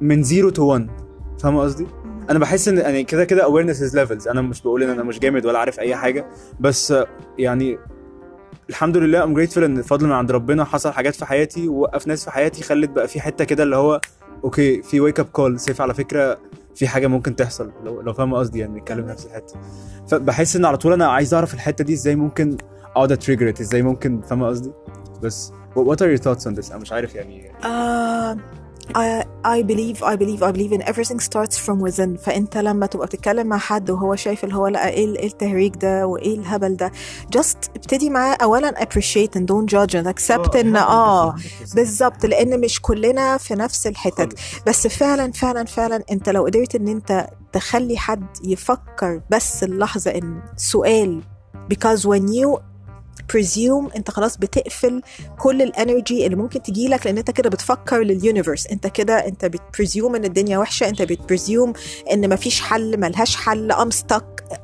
من 0.00 0.24
zero 0.24 0.50
to 0.54 0.60
one 0.60 0.90
فاهم 1.42 1.58
قصدي؟ 1.58 1.86
أنا 2.30 2.38
بحس 2.38 2.68
إن 2.68 2.78
يعني 2.78 3.04
كده 3.04 3.24
كده 3.24 3.42
awareness 3.48 3.76
is 3.76 3.92
levels 3.94 4.28
أنا 4.28 4.42
مش 4.42 4.62
بقول 4.62 4.82
إن 4.82 4.90
أنا 4.90 5.02
مش 5.02 5.18
جامد 5.18 5.46
ولا 5.46 5.58
عارف 5.58 5.80
أي 5.80 5.96
حاجة 5.96 6.26
بس 6.60 6.94
يعني 7.38 7.78
الحمد 8.70 8.96
لله 8.96 9.26
I'm 9.26 9.36
grateful 9.38 9.58
إن 9.58 9.82
فضل 9.82 10.06
من 10.06 10.12
عند 10.12 10.30
ربنا 10.30 10.64
حصل 10.64 10.92
حاجات 10.92 11.14
في 11.14 11.24
حياتي 11.26 11.68
ووقف 11.68 12.06
ناس 12.06 12.24
في 12.24 12.30
حياتي 12.30 12.62
خلت 12.62 12.90
بقى 12.90 13.08
في 13.08 13.20
حتة 13.20 13.44
كده 13.44 13.62
اللي 13.62 13.76
هو 13.76 14.00
okay 14.44 14.82
في 14.82 15.00
wake 15.00 15.20
up 15.20 15.26
call 15.26 15.60
safe 15.60 15.80
على 15.80 15.94
فكرة 15.94 16.38
في 16.78 16.88
حاجة 16.88 17.06
ممكن 17.06 17.36
تحصل 17.36 17.72
لو 17.84 18.00
لو 18.00 18.12
فاهم 18.12 18.34
قصدي 18.34 18.58
يعني 18.58 18.80
نتكلم 18.80 19.06
نفس 19.06 19.26
الحتة. 19.26 19.54
فبحس 20.08 20.56
إن 20.56 20.64
على 20.64 20.76
طول 20.76 20.92
أنا 20.92 21.06
عايز 21.06 21.34
أعرف 21.34 21.54
الحتة 21.54 21.84
دي 21.84 21.92
إزاي 21.92 22.16
ممكن 22.16 22.56
أقعد 22.96 23.12
ا 23.12 23.17
trigger 23.17 23.54
إزاي 23.60 23.82
ممكن 23.82 24.20
فاهم 24.20 24.44
قصدي؟ 24.44 24.72
بس 25.22 25.52
what 25.76 25.96
are 25.96 26.18
your 26.18 26.22
thoughts 26.22 26.42
on 26.42 26.56
this 26.56 26.70
أنا 26.70 26.78
مش 26.80 26.92
عارف 26.92 27.14
يعني. 27.14 27.52
Uh, 27.62 28.38
I, 28.94 29.24
I 29.44 29.62
believe 29.62 30.02
I 30.02 30.16
believe 30.16 30.42
I 30.42 30.50
believe 30.52 30.72
in 30.72 30.82
everything 30.82 31.20
starts 31.20 31.56
from 31.58 31.80
within. 31.80 32.16
فأنت 32.16 32.56
لما 32.58 32.86
تبقى 32.86 33.06
بتتكلم 33.06 33.46
مع 33.46 33.58
حد 33.58 33.90
وهو 33.90 34.16
شايف 34.16 34.44
اللي 34.44 34.54
هو 34.54 34.66
لا 34.66 34.88
إيه 34.88 35.16
إيه 35.16 35.26
التهريج 35.26 35.74
ده 35.74 36.06
وإيه 36.06 36.38
الهبل 36.38 36.76
ده 36.76 36.92
just 37.36 37.68
ابتدي 37.76 38.10
معاه 38.10 38.36
اولا 38.42 38.74
appreciate 38.84 39.38
and 39.38 39.42
don't 39.42 39.70
judge 39.70 39.94
and 39.94 40.06
accept 40.14 40.56
إن 40.56 40.76
آه 40.76 41.34
بالظبط 41.74 42.26
لأن 42.26 42.60
مش 42.60 42.80
كلنا 42.82 43.36
في 43.36 43.54
نفس 43.54 43.86
الحتت. 43.86 44.38
بس 44.66 44.86
فعلا 44.86 45.32
فعلا 45.32 45.64
فعلا 45.64 46.04
أنت 46.12 46.28
لو 46.28 46.44
قدرت 46.44 46.74
إن 46.74 46.88
أنت 46.88 47.26
تخلي 47.52 47.96
حد 47.98 48.26
يفكر 48.44 49.20
بس 49.30 49.64
اللحظة 49.64 50.10
إن 50.10 50.40
سؤال 50.56 51.20
because 51.74 52.00
when 52.06 52.32
you 52.32 52.58
presume 53.32 53.96
انت 53.96 54.10
خلاص 54.10 54.36
بتقفل 54.36 55.02
كل 55.38 55.62
ال 55.62 55.71
energy 55.71 56.24
اللي 56.26 56.36
ممكن 56.36 56.62
تجي 56.62 56.88
لك 56.88 57.06
لأن 57.06 57.18
انت 57.18 57.30
كده 57.30 57.50
بتفكر 57.50 57.98
لل 58.02 58.15
universe 58.15 58.66
انت 58.66 58.86
كده 58.86 59.14
انت 59.14 59.44
بت 59.44 59.60
presume 59.60 60.14
إن 60.14 60.24
الدنيا 60.24 60.58
وحشة 60.58 60.88
انت 60.88 61.02
بت 61.02 61.18
presume 61.18 61.72
إن 62.12 62.28
مفيش 62.28 62.60
حل 62.60 63.00
ملهاش 63.00 63.36
حل 63.36 63.72
I'm 63.72 63.90
stuck. 63.90 64.54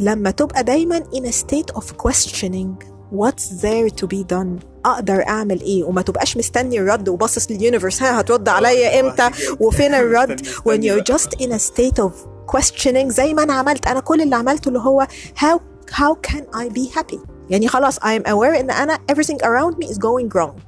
لما 0.00 0.30
تبقى 0.30 0.64
دايما 0.64 1.00
in 1.00 1.24
a 1.26 1.32
state 1.32 1.76
of 1.76 1.84
questioning 2.06 2.84
what's 3.12 3.48
there 3.62 3.90
to 4.02 4.06
be 4.06 4.24
done 4.34 4.64
أقدر 4.84 5.26
أعمل 5.28 5.60
إيه؟ 5.60 5.84
وما 5.84 6.02
تبقاش 6.02 6.36
مستني 6.36 6.78
الرد 6.78 7.08
وباصص 7.08 7.50
لليونيفرس 7.50 8.02
ها 8.02 8.20
هترد 8.20 8.48
عليا 8.48 9.00
إمتى؟ 9.00 9.30
وفين 9.60 9.94
الرد 9.94 10.40
when 10.46 10.80
you're 10.82 11.14
just 11.14 11.28
in 11.40 11.50
a 11.52 11.58
state 11.58 12.02
of 12.04 12.10
questioning 12.56 13.06
زي 13.06 13.34
ما 13.34 13.42
أنا 13.42 13.52
عملت. 13.52 13.86
أنا 13.86 14.00
كل 14.00 14.20
اللي 14.20 14.36
عملته 14.36 14.68
اللي 14.68 14.78
هو 14.78 15.06
how 15.36 15.58
how 15.92 16.30
can 16.30 16.42
I 16.56 16.68
be 16.68 16.98
happy 16.98 17.29
يعني 17.49 17.67
خلاص 17.67 17.99
I 17.99 18.19
am 18.19 18.23
aware 18.23 18.59
ان 18.59 18.71
انا 18.71 18.99
everything 19.11 19.37
around 19.43 19.77
me 19.77 19.87
is 19.91 19.97
going 19.97 20.29
wrong 20.35 20.59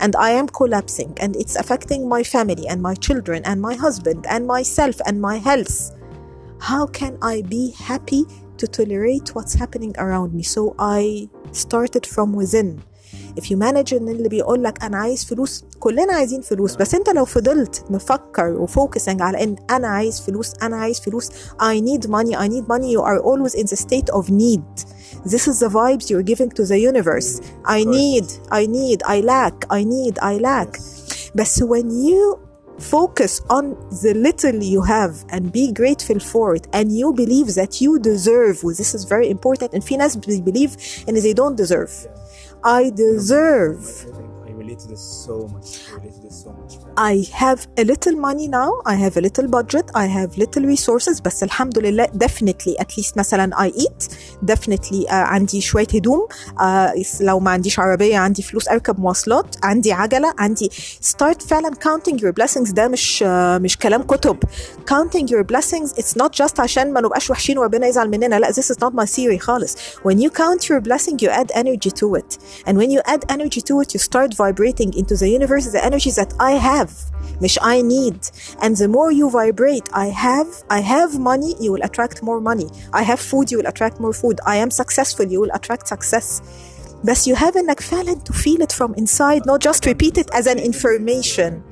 and 0.00 0.16
I 0.16 0.30
am 0.30 0.48
collapsing 0.48 1.12
and 1.20 1.36
it's 1.36 1.56
affecting 1.56 2.08
my 2.08 2.22
family 2.22 2.66
and 2.68 2.80
my 2.82 2.94
children 2.94 3.42
and 3.44 3.60
my 3.60 3.74
husband 3.74 4.26
and 4.26 4.46
myself 4.46 4.96
and 5.06 5.20
my 5.20 5.36
health 5.48 5.76
how 6.70 6.86
can 6.86 7.12
I 7.22 7.42
be 7.42 7.64
happy 7.90 8.22
to 8.58 8.66
tolerate 8.66 9.34
what's 9.34 9.54
happening 9.54 9.94
around 9.98 10.32
me 10.38 10.42
so 10.42 10.74
I 10.78 11.28
started 11.52 12.04
from 12.06 12.28
within 12.32 12.82
if 13.40 13.44
you 13.44 13.56
manage 13.56 13.92
ان 13.92 14.08
اللي 14.08 14.28
بيقول 14.28 14.64
لك 14.64 14.84
انا 14.84 14.96
عايز 14.96 15.24
فلوس 15.24 15.64
كلنا 15.80 16.12
عايزين 16.12 16.40
فلوس 16.40 16.76
بس 16.76 16.94
انت 16.94 17.10
لو 17.10 17.24
فضلت 17.24 17.84
مفكر 17.90 18.52
وفوكسنج 18.52 19.22
على 19.22 19.42
ان 19.42 19.56
انا 19.70 19.88
عايز 19.88 20.20
فلوس 20.20 20.52
انا 20.62 20.76
عايز 20.76 21.00
فلوس 21.00 21.28
I 21.62 21.80
need 21.80 22.06
money 22.06 22.34
I 22.36 22.48
need 22.48 22.66
money 22.68 22.90
you 22.96 23.02
are 23.02 23.20
always 23.20 23.54
in 23.54 23.66
the 23.66 23.76
state 23.76 24.10
of 24.18 24.30
need 24.30 24.84
this 25.24 25.46
is 25.50 25.56
the 25.64 25.68
vibes 25.68 26.04
you're 26.10 26.26
giving 26.32 26.50
to 26.58 26.64
the 26.70 26.78
universe 26.90 27.30
I 27.78 27.84
need 27.98 28.26
I 28.60 28.62
need 28.78 28.98
I 29.14 29.20
lack 29.32 29.56
I 29.78 29.80
need 29.84 30.14
I 30.18 30.34
lack 30.48 30.80
بس 31.34 31.62
when 31.62 31.90
you 31.90 32.38
focus 32.78 33.40
on 33.48 33.64
the 34.02 34.14
little 34.14 34.58
you 34.74 34.82
have 34.82 35.14
and 35.30 35.52
be 35.52 35.72
grateful 35.72 36.18
for 36.32 36.54
it 36.58 36.66
and 36.72 36.86
you 37.00 37.12
believe 37.12 37.48
that 37.60 37.80
you 37.80 37.98
deserve 37.98 38.62
well, 38.64 38.74
this 38.74 38.94
is 38.94 39.04
very 39.04 39.28
important 39.30 39.72
and 39.72 39.82
في 39.82 39.96
ناس 39.96 40.16
believe 40.16 40.76
and 41.06 41.16
they 41.16 41.32
don't 41.32 41.56
deserve 41.56 41.92
I 42.67 42.89
deserve. 42.89 43.85
I 44.45 44.51
relate 44.51 44.79
to 44.79 44.89
this 44.89 45.01
so 45.01 45.47
much. 45.47 45.89
I 45.89 45.93
relate 45.93 46.15
to 46.15 46.21
this 46.21 46.43
so 46.43 46.51
much 46.51 46.76
I 46.96 47.14
have 47.42 47.60
a 47.80 47.84
little 47.84 48.16
money 48.28 48.48
now 48.48 48.70
I 48.92 48.94
have 49.04 49.16
a 49.16 49.22
little 49.28 49.48
budget 49.56 49.86
I 49.94 50.06
have 50.18 50.30
little 50.36 50.64
resources 50.74 51.20
بس 51.24 51.42
الحمد 51.42 51.78
لله 51.78 52.06
definitely 52.06 52.76
at 52.82 52.86
least 52.98 53.16
مثلا 53.16 53.50
I 53.56 53.70
eat 53.70 54.08
definitely 54.52 55.06
uh, 55.08 55.12
عندي 55.12 55.60
شوية 55.60 55.86
هدوم 55.94 56.26
uh, 56.58 57.20
لو 57.20 57.40
ما 57.40 57.50
عنديش 57.50 57.78
عربية 57.78 58.18
عندي 58.18 58.42
فلوس 58.42 58.68
أركب 58.68 59.00
مواصلات 59.00 59.56
عندي 59.62 59.92
عجلة 59.92 60.34
عندي 60.38 60.70
start 61.12 61.46
فعلا 61.46 61.70
counting 61.70 62.16
your 62.16 62.32
blessings 62.42 62.72
ده 62.72 62.88
مش 62.88 63.24
uh, 63.26 63.26
مش 63.62 63.78
كلام 63.78 64.02
كتب 64.02 64.36
counting 64.90 65.26
your 65.26 65.44
blessings 65.52 65.90
it's 66.02 66.22
not 66.22 66.42
just 66.42 66.60
عشان 66.60 66.92
ما 66.92 67.00
نبقاش 67.00 67.30
وحشين 67.30 67.58
وربنا 67.58 67.86
يزعل 67.86 68.10
مننا 68.10 68.38
لا 68.38 68.52
this 68.52 68.66
is 68.74 68.76
not 68.84 68.92
my 69.02 69.06
theory 69.06 69.38
خالص 69.38 69.76
when 70.08 70.16
you 70.16 70.30
count 70.30 70.64
your 70.64 70.80
blessing 70.80 71.16
you 71.24 71.28
add 71.28 71.50
energy 71.54 71.90
to 71.90 72.14
it 72.20 72.38
and 72.66 72.74
when 72.76 72.90
you 72.90 73.00
add 73.14 73.22
energy 73.32 73.60
to 73.60 73.74
it 73.82 73.94
you 73.94 74.00
start 74.10 74.34
vibrating 74.34 74.90
into 75.00 75.14
the 75.16 75.28
universe 75.38 75.66
the 75.76 75.84
energies 75.90 76.16
that 76.20 76.32
I 76.40 76.52
have 76.70 76.85
مش 77.42 77.58
I 77.58 77.82
need 77.82 78.20
and 78.60 78.76
the 78.76 78.88
more 78.88 79.10
you 79.10 79.30
vibrate 79.30 79.88
I 79.92 80.08
have 80.26 80.48
I 80.70 80.80
have 80.80 81.18
money 81.18 81.52
you 81.60 81.72
will 81.72 81.84
attract 81.88 82.22
more 82.22 82.40
money 82.40 82.68
I 82.92 83.02
have 83.02 83.20
food 83.30 83.50
you 83.50 83.58
will 83.58 83.70
attract 83.72 83.96
more 84.00 84.14
food 84.22 84.36
I 84.46 84.56
am 84.64 84.70
successful 84.70 85.26
you 85.26 85.40
will 85.42 85.54
attract 85.58 85.88
success 85.88 86.42
بس 87.04 87.28
you 87.28 87.34
have 87.34 87.56
انك 87.56 87.80
فعلا 87.80 88.14
to 88.14 88.32
feel 88.32 88.62
it 88.62 88.72
from 88.72 88.94
inside 88.94 89.42
not 89.46 89.60
just 89.60 89.86
repeat 89.86 90.18
it 90.18 90.28
as 90.38 90.46
an 90.46 90.58
information 90.58 91.62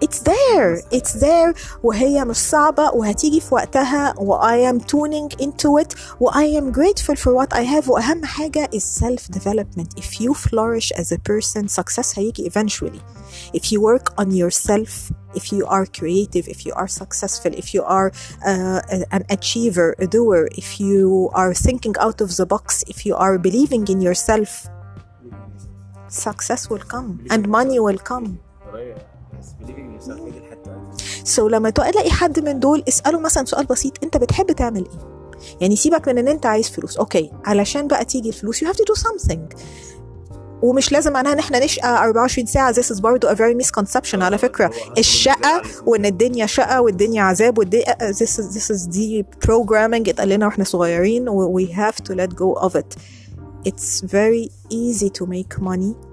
it's 0.00 0.20
there 0.22 0.82
it's 0.90 1.12
there 1.20 1.54
وهي 1.82 2.24
مش 2.24 2.36
صعبة 2.36 2.90
وهتيجي 2.90 3.40
في 3.40 3.54
وقتها 3.54 4.14
و 4.18 4.38
I 4.40 4.72
am 4.72 4.80
tuning 4.80 5.36
into 5.40 5.78
it 5.78 5.94
و 6.20 6.30
I 6.30 6.44
am 6.60 6.72
grateful 6.72 7.16
for 7.16 7.32
what 7.32 7.52
I 7.54 7.62
have 7.62 7.88
وأهم 7.88 8.24
حاجة 8.24 8.68
is 8.72 8.84
self 8.84 9.28
development 9.30 9.88
if 9.96 10.20
you 10.20 10.34
flourish 10.34 10.92
as 10.92 11.12
a 11.12 11.18
person 11.18 11.68
success 11.68 12.18
هيجي 12.18 12.50
eventually 12.50 13.00
if 13.54 13.72
you 13.72 13.80
work 13.80 14.12
on 14.18 14.30
yourself 14.30 15.12
if 15.34 15.52
you 15.52 15.66
are 15.66 15.86
creative 15.86 16.48
if 16.48 16.66
you 16.66 16.72
are 16.74 16.88
successful 16.88 17.52
if 17.54 17.74
you 17.74 17.82
are 17.84 18.12
uh, 18.44 18.80
an 19.16 19.22
achiever 19.30 19.94
a 19.98 20.06
doer 20.06 20.48
if 20.62 20.80
you 20.80 21.30
are 21.40 21.54
thinking 21.66 21.94
out 22.06 22.20
of 22.20 22.30
the 22.36 22.46
box 22.54 22.84
if 22.92 23.06
you 23.06 23.14
are 23.24 23.38
believing 23.38 23.84
in 23.94 24.00
yourself 24.08 24.50
success 26.08 26.68
will 26.70 26.86
come 26.94 27.08
and 27.32 27.48
money 27.48 27.78
will 27.86 28.02
come 28.12 28.28
so, 31.23 31.51
لما 31.51 31.69
تلاقي 31.69 32.11
حد 32.11 32.39
من 32.39 32.59
دول 32.59 32.83
اسأله 32.87 33.19
مثلا 33.19 33.45
سؤال 33.45 33.65
بسيط 33.65 33.93
أنت 34.03 34.17
بتحب 34.17 34.51
تعمل 34.51 34.85
إيه؟ 34.85 35.19
يعني 35.61 35.75
سيبك 35.75 36.07
من 36.07 36.17
إن 36.17 36.27
أنت 36.27 36.45
عايز 36.45 36.69
فلوس. 36.69 36.97
okay 36.97 37.31
علشان 37.45 37.87
بقى 37.87 38.05
تيجي 38.05 38.29
الفلوس 38.29 38.63
you 38.63 38.67
have 38.67 38.75
to 38.75 38.83
do 38.93 39.01
something. 39.01 39.39
ومش 40.61 40.91
لازم 40.91 41.13
معناها 41.13 41.33
إن 41.33 41.39
إحنا 41.39 41.65
نشقى 41.65 42.03
24 42.03 42.45
ساعة 42.47 42.73
this 42.73 42.85
is 42.95 42.99
برضه 43.01 43.29
a 43.29 43.35
very 43.35 43.65
misconception 43.65 44.15
على 44.21 44.37
فكرة. 44.37 44.71
الشقة 44.97 45.61
وإن 45.85 46.05
الدنيا 46.05 46.45
شقة 46.45 46.81
والدنيا 46.81 47.21
عذاب 47.23 47.57
والدنيا 47.57 47.95
this 48.11 48.39
is 48.39 48.55
this 48.55 48.71
is 48.75 48.87
the 48.87 49.23
programming. 49.47 50.09
اتقال 50.09 50.29
لنا 50.29 50.45
وإحنا 50.45 50.63
صغيرين 50.63 51.29
و 51.29 51.59
we 51.59 51.65
have 51.71 51.95
to 52.03 52.13
let 52.15 52.35
go 52.35 52.67
of 52.67 52.75
it. 52.75 52.95
It's 53.69 54.01
very 54.01 54.49
easy 54.69 55.09
to 55.19 55.25
make 55.25 55.61
money. 55.61 56.08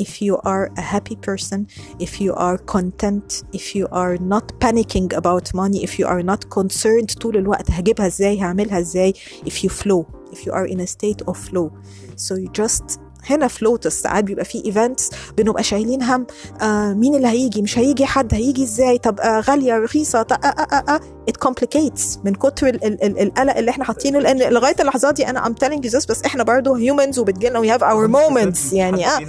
if 0.00 0.20
you 0.20 0.38
are 0.44 0.70
a 0.76 0.80
happy 0.80 1.16
person, 1.16 1.66
if 1.98 2.20
you 2.20 2.34
are 2.34 2.58
content, 2.58 3.42
if 3.52 3.74
you 3.74 3.88
are 3.92 4.16
not 4.18 4.48
panicking 4.60 5.12
about 5.16 5.54
money, 5.54 5.82
if 5.82 5.98
you 5.98 6.06
are 6.06 6.22
not 6.22 6.50
concerned 6.50 7.14
طول 7.20 7.36
الوقت 7.36 7.70
هجيبها 7.70 8.06
ازاي 8.06 8.40
هعملها 8.40 8.78
ازاي 8.78 9.12
if 9.44 9.64
you 9.64 9.68
flow 9.70 10.04
if 10.32 10.46
you 10.46 10.52
are 10.52 10.66
in 10.66 10.80
a 10.80 10.86
state 10.86 11.22
of 11.28 11.36
flow 11.36 11.70
so 12.16 12.34
you 12.34 12.48
just 12.52 12.99
هنا 13.29 13.47
فلوتس 13.47 14.01
ساعات 14.01 14.23
بيبقى 14.23 14.45
في 14.45 14.65
events 14.65 15.09
بنبقى 15.37 15.63
شايلين 15.63 16.03
هم 16.03 16.27
آه 16.61 16.93
مين 16.93 17.15
اللي 17.15 17.27
هيجي 17.27 17.61
مش 17.61 17.77
هيجي 17.79 18.05
حد 18.05 18.33
هيجي 18.33 18.63
إزاي؟ 18.63 18.97
طب 18.97 19.19
آه 19.19 19.39
غالية 19.39 19.77
رخيصة 19.77 20.21
طب 20.21 20.37
آه 20.43 20.47
آه 20.47 20.83
آه 20.89 20.99
it 21.31 21.47
complicates 21.49 22.17
من 22.25 22.33
كتر 22.35 22.67
ال- 22.67 22.83
ال- 22.85 23.03
ال- 23.03 23.19
القلق 23.19 23.57
اللي 23.57 23.71
إحنا 23.71 23.83
حاطينه 23.83 24.19
لأن 24.19 24.53
لغاية 24.53 24.75
اللحظات 24.79 25.13
دي 25.13 25.29
أنا 25.29 25.55
telling 25.63 25.77
you 25.87 25.91
this 25.91 26.07
بس 26.09 26.21
إحنا 26.25 26.43
برضه 26.43 26.75
humans 26.79 27.17
وبتجيلنا 27.17 27.61
we 27.61 27.77
have 27.77 27.81
our 27.83 28.11
moments 28.15 28.73
يعني 28.81 29.07
آه. 29.07 29.19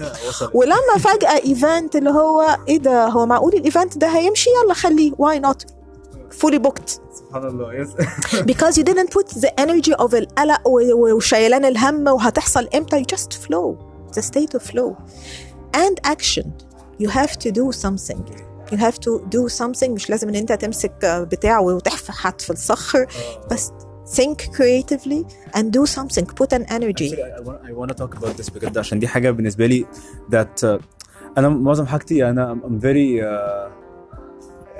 ولما 0.54 0.98
فجأة 0.98 1.36
event 1.44 1.96
اللي 1.96 2.10
هو 2.10 2.58
إيه 2.68 2.78
ده؟ 2.78 3.06
هو 3.06 3.26
معقول 3.26 3.52
ال 3.54 3.62
event 3.62 3.98
ده 3.98 4.06
هيمشي؟ 4.06 4.50
يلا 4.64 4.74
خليه 4.74 5.12
why 5.12 5.40
not 5.50 5.81
fully 6.43 6.59
booked 6.59 6.89
سبحان 7.13 7.47
الله 7.47 7.73
يس 7.73 7.89
because 8.51 8.77
you 8.77 8.83
didn't 8.83 9.09
put 9.09 9.27
the 9.41 9.51
energy 9.59 9.93
of 10.05 10.13
القلق 10.15 10.67
و- 10.67 11.15
وشيلان 11.15 11.65
الهم 11.65 12.07
وهتحصل 12.07 12.67
امتى 12.75 13.03
you 13.03 13.05
just 13.15 13.33
flow 13.33 13.75
the 14.17 14.21
state 14.21 14.57
of 14.59 14.61
flow 14.71 14.95
and 15.75 15.95
action 16.15 16.45
you 17.03 17.09
have 17.09 17.31
to 17.43 17.51
do 17.51 17.71
something 17.85 18.19
you 18.71 18.77
have 18.77 18.97
to 18.99 19.11
do 19.35 19.49
something 19.59 19.89
مش 19.89 20.09
لازم 20.09 20.29
ان 20.29 20.35
انت 20.35 20.51
تمسك 20.53 21.05
بتاع 21.05 21.59
وتحفحت 21.59 22.41
في 22.41 22.49
الصخر 22.49 23.07
بس 23.51 23.71
think 24.15 24.35
creatively 24.57 25.21
and 25.57 25.65
do 25.77 25.85
something 25.97 26.25
put 26.41 26.51
an 26.57 26.63
energy 26.77 27.09
Actually, 27.11 27.33
I, 27.39 27.41
want, 27.47 27.59
I 27.69 27.73
want 27.79 27.89
to 27.91 27.97
talk 28.03 28.13
about 28.19 28.37
this 28.41 28.49
بجد 28.55 28.77
عشان 28.77 28.99
دي 28.99 29.07
حاجه 29.07 29.31
بالنسبه 29.31 29.65
لي 29.65 29.85
that 30.31 30.63
uh, 30.65 30.81
انا 31.37 31.49
معظم 31.49 31.85
حاجتي 31.85 32.29
انا 32.29 32.59
I'm 32.63 32.81
very 32.83 33.21
uh, 33.23 33.80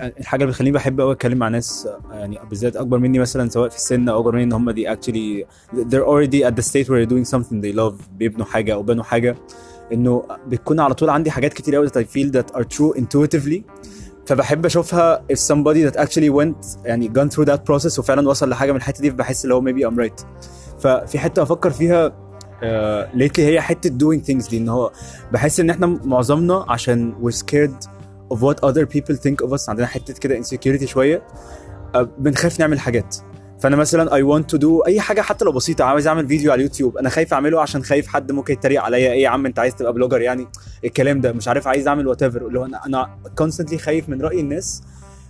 الحاجة 0.03 0.43
اللي 0.43 0.53
بتخليني 0.53 0.75
بحب 0.75 1.01
قوي 1.01 1.13
أتكلم 1.13 1.39
مع 1.39 1.49
ناس 1.49 1.89
uh, 1.89 2.13
يعني 2.13 2.39
بالذات 2.51 2.77
أكبر 2.77 2.99
مني 2.99 3.19
مثلا 3.19 3.51
سواء 3.51 3.69
في 3.69 3.77
السن 3.77 4.09
أو 4.09 4.19
أكبر 4.21 4.33
مني 4.33 4.45
إن 4.45 4.53
هم 4.53 4.71
دي 4.71 4.95
actually 4.95 5.47
they're 5.75 6.07
already 6.07 6.45
at 6.51 6.55
the 6.57 6.69
state 6.69 6.89
where 6.89 7.05
they're 7.07 7.13
doing 7.15 7.35
something 7.35 7.61
they 7.61 7.77
love 7.77 8.09
بيبنوا 8.17 8.47
حاجة 8.47 8.75
أو 8.75 8.83
بنوا 8.83 9.05
حاجة. 9.05 9.37
إنه 9.93 10.25
بتكون 10.49 10.81
على 10.81 10.95
طول 10.95 11.11
عندي 11.11 11.31
حاجات 11.31 11.53
كتير 11.53 11.75
قوي 11.75 11.89
that 11.89 11.93
I 11.93 12.05
feel 12.05 12.31
that 12.33 12.57
are 12.57 12.65
true 12.65 12.99
intuitively. 13.01 13.63
فبحب 14.27 14.67
أشوفها 14.67 15.25
if 15.33 15.37
somebody 15.37 15.91
that 15.91 15.97
actually 16.01 16.31
went 16.31 16.67
يعني 16.85 17.13
gone 17.19 17.29
through 17.35 17.47
that 17.47 17.59
process 17.71 17.99
وفعلا 17.99 18.29
وصل 18.29 18.49
لحاجة 18.49 18.71
من 18.73 18.77
الحتة 18.79 19.01
دي 19.03 19.11
فبحس 19.11 19.45
اللي 19.45 19.55
هو 19.55 19.63
maybe 19.63 19.91
I'm 19.93 19.99
right. 20.07 20.25
ففي 20.81 21.19
حتة 21.19 21.43
أفكر 21.43 21.71
فيها 21.71 22.09
uh, 22.09 23.17
lately 23.17 23.39
هي 23.41 23.61
حتة 23.61 23.91
doing 23.91 24.21
things 24.21 24.51
دي 24.51 24.59
إن 24.59 24.69
هو 24.69 24.93
بحس 25.33 25.61
إن 25.61 25.71
إحنا 25.71 25.87
معظمنا 25.87 26.65
عشان 26.69 27.15
we're 27.23 27.37
scared 27.37 27.89
of 28.33 28.39
what 28.39 28.57
other 28.69 28.87
people 28.87 29.15
think 29.15 29.47
of 29.47 29.53
us. 29.53 29.69
عندنا 29.69 29.87
حتة 29.87 30.15
كده 30.15 30.43
insecurity 30.43 30.85
شوية. 30.85 31.23
uh, 31.97 31.99
بنخاف 31.99 32.61
نعمل 32.61 32.81
حاجات. 32.81 33.17
فأنا 33.61 33.77
مثلا 33.77 34.11
I 34.11 34.23
want 34.23 34.57
to 34.57 34.59
do 34.59 34.87
أي 34.87 35.01
حاجة 35.01 35.21
حتى 35.21 35.45
لو 35.45 35.53
بسيطة. 35.53 35.85
عاوز 35.85 36.07
أعمل 36.07 36.29
فيديو 36.29 36.53
على 36.53 36.59
اليوتيوب. 36.59 36.99
أنا 36.99 37.09
خايف 37.09 37.33
أعمله 37.35 37.61
عشان 37.61 37.83
خايف 37.85 38.07
حد 38.07 38.33
ممكن 38.33 38.53
يتريق 38.53 38.83
عليا. 38.83 39.13
إيه 39.13 39.23
يا 39.23 39.29
عم 39.29 39.47
أنت 39.47 39.59
عايز 39.59 39.75
تبقى 39.75 39.93
blogger 39.93 40.21
يعني؟ 40.21 40.47
الكلام 40.85 41.21
ده. 41.21 41.33
مش 41.33 41.49
عارف 41.49 41.69
عايز 41.69 41.89
أعمل 41.89 42.07
whatever 42.07 42.47
اللي 42.47 42.61
هو 42.61 42.65
أنا 42.65 42.87
أنا 42.87 43.19
constantly 43.43 43.77
خايف 43.77 44.09
من 44.09 44.23
رأي 44.23 44.41
الناس. 44.41 44.83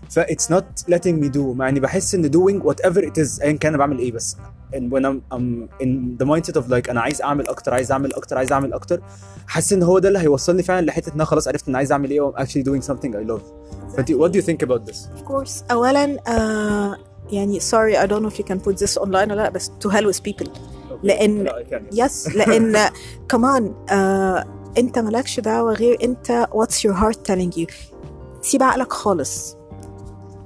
ف 0.10 0.20
it's 0.20 0.46
not 0.54 0.93
letting 0.93 1.24
me 1.24 1.30
do 1.36 1.38
مع 1.38 1.70
اني 1.70 1.80
بحس 1.80 2.15
ان 2.15 2.32
doing 2.32 2.63
whatever 2.63 2.98
it 3.02 3.24
is 3.24 3.41
ايا 3.41 3.52
كان 3.52 3.67
انا 3.74 3.78
بعمل 3.78 4.00
ايه 4.00 4.12
بس 4.12 4.38
and 4.74 4.91
when 4.93 5.02
I'm, 5.04 5.36
I'm 5.36 5.70
in 5.84 6.17
the 6.24 6.26
mindset 6.28 6.62
of 6.62 6.72
like 6.72 6.89
انا 6.89 7.02
عايز 7.02 7.22
اعمل 7.22 7.48
اكتر 7.48 7.74
عايز 7.74 7.91
اعمل 7.91 8.13
اكتر 8.13 8.38
عايز 8.38 8.52
اعمل 8.52 8.74
اكتر 8.74 9.02
حاسس 9.48 9.74
ان 9.74 9.84
هو 9.84 10.00
ده 10.00 10.08
اللي 10.08 10.20
هيوصلني 10.20 10.63
فعلا 10.63 10.86
لحته 10.86 11.08
ان 11.10 11.13
انا 11.13 11.26
خلاص 11.26 11.48
عرفت 11.48 11.67
ان 11.67 11.76
عايز 11.76 11.91
اعمل 11.91 12.12
ايه 12.12 12.22
و 12.22 12.34
I'm 12.34 12.39
actually 12.39 12.63
doing 12.63 12.88
something 12.88 13.12
I 13.13 13.32
love 13.32 13.41
فانت 13.96 14.12
what 14.12 14.32
do 14.32 14.41
you 14.41 14.46
think 14.48 14.67
about 14.67 14.91
this 14.91 14.98
of 14.98 15.26
course 15.32 15.72
اولا 15.72 16.17
آه 16.28 16.98
يعني 17.32 17.60
sorry 17.60 17.96
I 17.98 18.08
don't 18.08 18.22
know 18.24 18.34
if 18.34 18.39
you 18.39 18.46
can 18.54 18.60
put 18.70 18.78
this 18.86 19.02
online 19.04 19.32
ولا 19.32 19.34
لا 19.36 19.50
بس 19.50 19.72
to 19.86 19.89
hell 19.91 20.13
with 20.13 20.20
people 20.32 20.50
لان 21.04 21.43
لا, 21.43 21.63
I 21.63 21.74
can. 21.74 21.82
يس 21.93 22.28
لان 22.36 22.89
كمان 23.30 23.74
آه 23.89 24.46
انت 24.78 25.00
مالكش 25.00 25.39
دعوه 25.39 25.74
غير 25.74 25.98
انت 26.04 26.48
what's 26.54 26.76
your 26.89 26.96
heart 26.96 27.17
telling 27.32 27.58
you 27.60 27.74
سيب 28.41 28.63
عقلك 28.63 28.93
خالص 28.93 29.58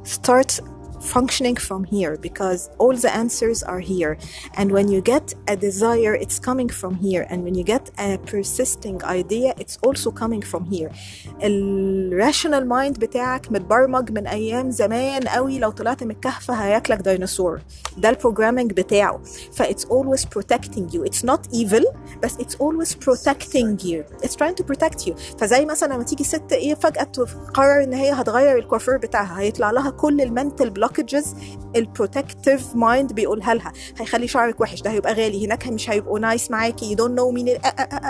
starts 0.06 0.60
functioning 1.15 1.57
from 1.69 1.81
here 1.95 2.13
because 2.27 2.61
all 2.81 2.95
the 3.05 3.11
answers 3.23 3.59
are 3.63 3.81
here 3.93 4.13
and 4.59 4.67
when 4.75 4.87
you 4.93 4.99
get 5.13 5.25
a 5.53 5.55
desire 5.67 6.13
it's 6.23 6.37
coming 6.49 6.69
from 6.81 6.93
here 7.05 7.23
and 7.31 7.39
when 7.45 7.55
you 7.59 7.63
get 7.75 7.85
a 8.07 8.09
persisting 8.31 8.97
idea 9.19 9.49
it's 9.61 9.77
also 9.85 10.09
coming 10.11 10.41
from 10.51 10.63
here 10.73 10.89
الراشونال 11.43 12.67
مايند 12.67 12.99
بتاعك 12.99 13.51
متبرمج 13.51 14.11
من 14.11 14.27
ايام 14.27 14.71
زمان 14.71 15.27
قوي 15.27 15.59
لو 15.59 15.71
طلعت 15.71 16.03
من 16.03 16.11
الكهف 16.11 16.51
هياكلك 16.51 17.01
ديناصور 17.01 17.61
ده 17.97 18.09
البروجرامينج 18.09 18.73
بتاعه 18.73 19.19
ف 19.51 19.61
it's 19.63 19.83
always 19.85 20.21
protecting 20.25 20.93
you 20.93 21.03
it's 21.09 21.23
not 21.25 21.39
evil 21.55 21.85
بس 22.23 22.35
it's 22.35 22.55
always 22.55 22.89
protecting 22.95 23.77
you 23.83 24.03
it's 24.23 24.35
trying 24.35 24.55
to 24.61 24.63
protect 24.73 25.07
you 25.07 25.13
فزي 25.37 25.65
مثلا 25.65 25.93
لما 25.93 26.03
تيجي 26.03 26.23
ست 26.23 26.51
ايه 26.53 26.75
فجأة 26.75 27.03
تقرر 27.03 27.83
ان 27.83 27.93
هي 27.93 28.11
هتغير 28.11 28.57
الكوافير 28.57 28.97
بتاعها 28.97 29.39
هيطلع 29.39 29.71
لها 29.71 29.89
كل 29.89 30.21
المنتل 30.21 30.69
بلوك 30.69 30.94
بلوكجز 30.96 31.34
البروتكتيف 31.76 32.76
مايند 32.76 33.12
بيقولها 33.12 33.54
لها. 33.54 33.72
هيخلي 33.98 34.28
شعرك 34.28 34.60
وحش 34.60 34.82
ده 34.82 34.90
هيبقى 34.90 35.12
غالي. 35.14 35.46
هناك 35.46 35.66
مش 35.68 35.90
هيبقوا 35.90 36.18
nice 36.18 36.50
معاكي. 36.50 36.86
you 36.90 36.96
don't 36.96 37.18
know 37.18 37.30
مين 37.30 37.58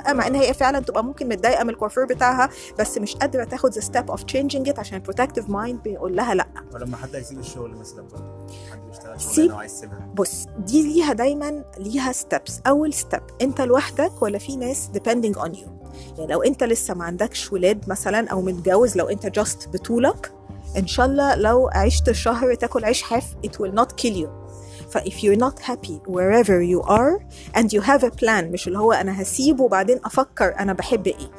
مع 0.08 0.26
إن 0.26 0.34
هي 0.34 0.54
فعلا 0.54 0.80
تبقى 0.80 1.04
ممكن 1.04 1.28
متضايقة 1.28 1.64
من 1.64 1.70
الكوافير 1.70 2.04
بتاعها 2.04 2.50
بس 2.78 2.98
مش 2.98 3.16
قادرة 3.16 3.44
تاخد 3.44 3.72
the 3.72 3.80
step 3.80 4.10
of 4.10 4.22
changing 4.22 4.68
it 4.68 4.78
عشان 4.78 4.96
ال 4.96 5.01
protective 5.01 5.48
mind 5.50 5.82
بيقول 5.82 6.16
لها 6.16 6.34
لأ. 6.34 6.46
ولما 6.74 6.96
حد 6.96 7.16
هيسيب 7.16 7.38
الشغل 7.38 7.70
مثلا 7.76 8.04
حد 8.72 8.78
بيشتغل 8.86 9.20
شغلانه 9.20 9.64
يسيبها. 9.64 10.10
بص 10.14 10.46
دي 10.58 10.82
ليها 10.82 11.12
دايما 11.12 11.64
ليها 11.78 12.12
steps 12.12 12.60
أول 12.66 12.92
step 12.94 13.22
أنت 13.42 13.60
لوحدك 13.60 14.22
ولا 14.22 14.38
في 14.38 14.56
ناس 14.56 14.88
depending 14.94 15.38
on 15.38 15.48
you 15.56 15.68
يعني 16.18 16.32
لو 16.32 16.42
أنت 16.42 16.64
لسه 16.64 16.94
ما 16.94 17.04
عندكش 17.04 17.52
ولاد 17.52 17.88
مثلا 17.88 18.28
أو 18.28 18.42
متجوز 18.42 18.96
لو 18.96 19.08
أنت 19.08 19.26
just 19.26 19.68
بطولك 19.68 20.32
إن 20.76 20.86
شاء 20.86 21.06
الله 21.06 21.34
لو 21.34 21.68
عشت 21.72 22.10
شهر 22.12 22.54
تاكل 22.54 22.84
عيش 22.84 23.02
حاف 23.02 23.24
it 23.46 23.50
will 23.50 23.74
not 23.80 23.88
kill 24.02 24.14
you. 24.16 24.28
ف 24.90 24.98
if 24.98 25.12
you're 25.22 25.40
not 25.40 25.58
happy 25.70 26.00
wherever 26.08 26.60
you 26.62 26.82
are 26.82 27.22
and 27.58 27.66
you 27.72 27.80
have 27.80 28.02
a 28.04 28.10
plan 28.20 28.44
مش 28.52 28.68
اللي 28.68 28.78
هو 28.78 28.92
أنا 28.92 29.22
هسيبه 29.22 29.64
وبعدين 29.64 30.00
أفكر 30.04 30.54
أنا 30.58 30.72
بحب 30.72 31.06
إيه. 31.06 31.30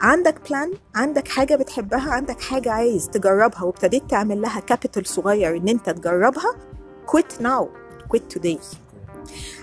عندك 0.00 0.48
plan 0.48 0.72
عندك 0.94 1.28
حاجة 1.28 1.56
بتحبها 1.56 2.10
عندك 2.10 2.40
حاجة 2.40 2.70
عايز 2.72 3.08
تجربها 3.08 3.62
وابتديت 3.62 4.10
تعمل 4.10 4.42
لها 4.42 4.60
capital 4.60 5.06
صغير 5.06 5.56
إن 5.56 5.68
أنت 5.68 5.90
تجربها 5.90 6.52
quit 7.06 7.42
now 7.42 7.66
quit 8.12 8.38
today. 8.38 8.58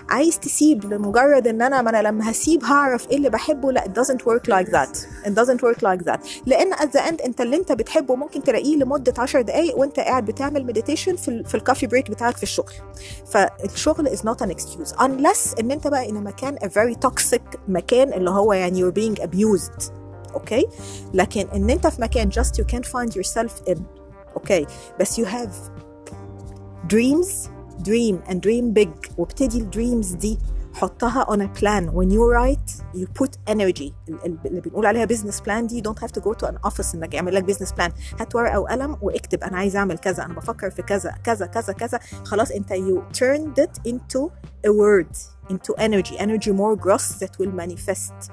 عايز 0.08 0.38
تسيب 0.38 0.92
لمجرد 0.92 1.46
إن 1.46 1.62
أنا 1.62 1.82
ما 1.82 1.90
أنا 1.90 2.02
لما 2.08 2.30
هسيب 2.30 2.64
هعرف 2.64 3.10
إيه 3.10 3.16
اللي 3.16 3.30
بحبه. 3.30 3.72
لا 3.72 3.84
it 3.84 4.00
doesn't 4.00 4.20
work 4.20 4.52
like 4.52 4.70
that. 4.72 4.96
It 5.26 5.34
doesn't 5.34 5.60
work 5.60 5.78
like 5.82 6.04
that. 6.04 6.20
لأن 6.46 6.74
at 6.74 6.88
the 6.92 7.00
end 7.00 7.24
أنت 7.24 7.40
اللي 7.40 7.56
أنت 7.56 7.72
بتحبه 7.72 8.16
ممكن 8.16 8.42
تلاقيه 8.42 8.76
لمدة 8.76 9.14
10 9.18 9.40
دقائق 9.40 9.78
وأنت 9.78 10.00
قاعد 10.00 10.24
بتعمل 10.24 10.66
meditation 10.66 11.16
في 11.16 11.44
في 11.44 11.54
ال 11.54 11.59
coffee 11.59 11.86
break 11.86 12.10
بتاعك 12.10 12.36
في 12.36 12.42
الشغل. 12.42 12.72
فالشغل 13.26 14.08
is 14.16 14.20
not 14.20 14.46
an 14.46 14.50
excuse. 14.50 14.92
Unless 14.98 15.58
إن 15.60 15.70
أنت 15.70 15.88
بقى 15.88 16.08
a 16.08 16.12
مكان 16.12 16.56
a 16.56 16.68
very 16.68 17.08
toxic 17.08 17.58
مكان 17.68 18.12
اللي 18.12 18.30
هو 18.30 18.52
يعني 18.52 18.82
you're 18.82 18.94
being 18.94 19.22
abused. 19.22 19.90
okay 20.34 20.66
لكن 21.14 21.46
إن 21.54 21.70
أنت 21.70 21.86
في 21.86 22.02
مكان 22.02 22.30
just 22.32 22.60
you 22.60 22.64
can't 22.64 22.86
find 22.86 23.12
yourself 23.16 23.70
in. 23.70 23.78
okay 24.36 24.66
بس 25.00 25.20
you 25.20 25.24
have 25.24 25.50
dreams 26.92 27.55
dream 27.83 28.31
and 28.31 28.35
dream 28.35 28.73
big 28.83 29.11
وابتدي 29.17 29.57
الدريمز 29.57 30.11
دي 30.13 30.37
حطها 30.73 31.25
on 31.25 31.39
a 31.39 31.59
plan 31.61 31.83
when 31.93 32.09
you 32.11 32.21
write 32.33 32.81
you 32.95 33.05
put 33.23 33.31
energy 33.49 33.91
ال- 34.09 34.25
ال- 34.25 34.37
اللي 34.45 34.61
بنقول 34.61 34.85
عليها 34.85 35.05
business 35.05 35.35
plan 35.47 35.59
دي 35.65 35.81
you 35.81 35.85
don't 35.85 35.99
have 36.03 36.11
to 36.11 36.21
go 36.21 36.33
to 36.33 36.47
an 36.47 36.69
office 36.71 36.95
انك 36.95 37.13
يعمل 37.13 37.35
لك 37.35 37.51
business 37.51 37.69
plan 37.71 37.91
هات 38.19 38.35
ورقه 38.35 38.59
وقلم 38.59 38.97
واكتب 39.01 39.43
انا 39.43 39.57
عايز 39.57 39.75
اعمل 39.75 39.97
كذا 39.97 40.25
انا 40.25 40.33
بفكر 40.33 40.69
في 40.71 40.81
كذا 40.81 41.11
كذا 41.23 41.45
كذا 41.45 41.73
كذا 41.73 41.99
خلاص 42.25 42.51
انت 42.51 42.73
you 42.73 43.17
turned 43.17 43.63
it 43.63 43.91
into 43.91 44.29
a 44.67 44.71
word 44.71 45.15
into 45.53 45.73
energy 45.77 46.17
energy 46.17 46.51
more 46.51 46.75
gross 46.85 47.19
that 47.19 47.31
will 47.39 47.51
manifest 47.61 48.31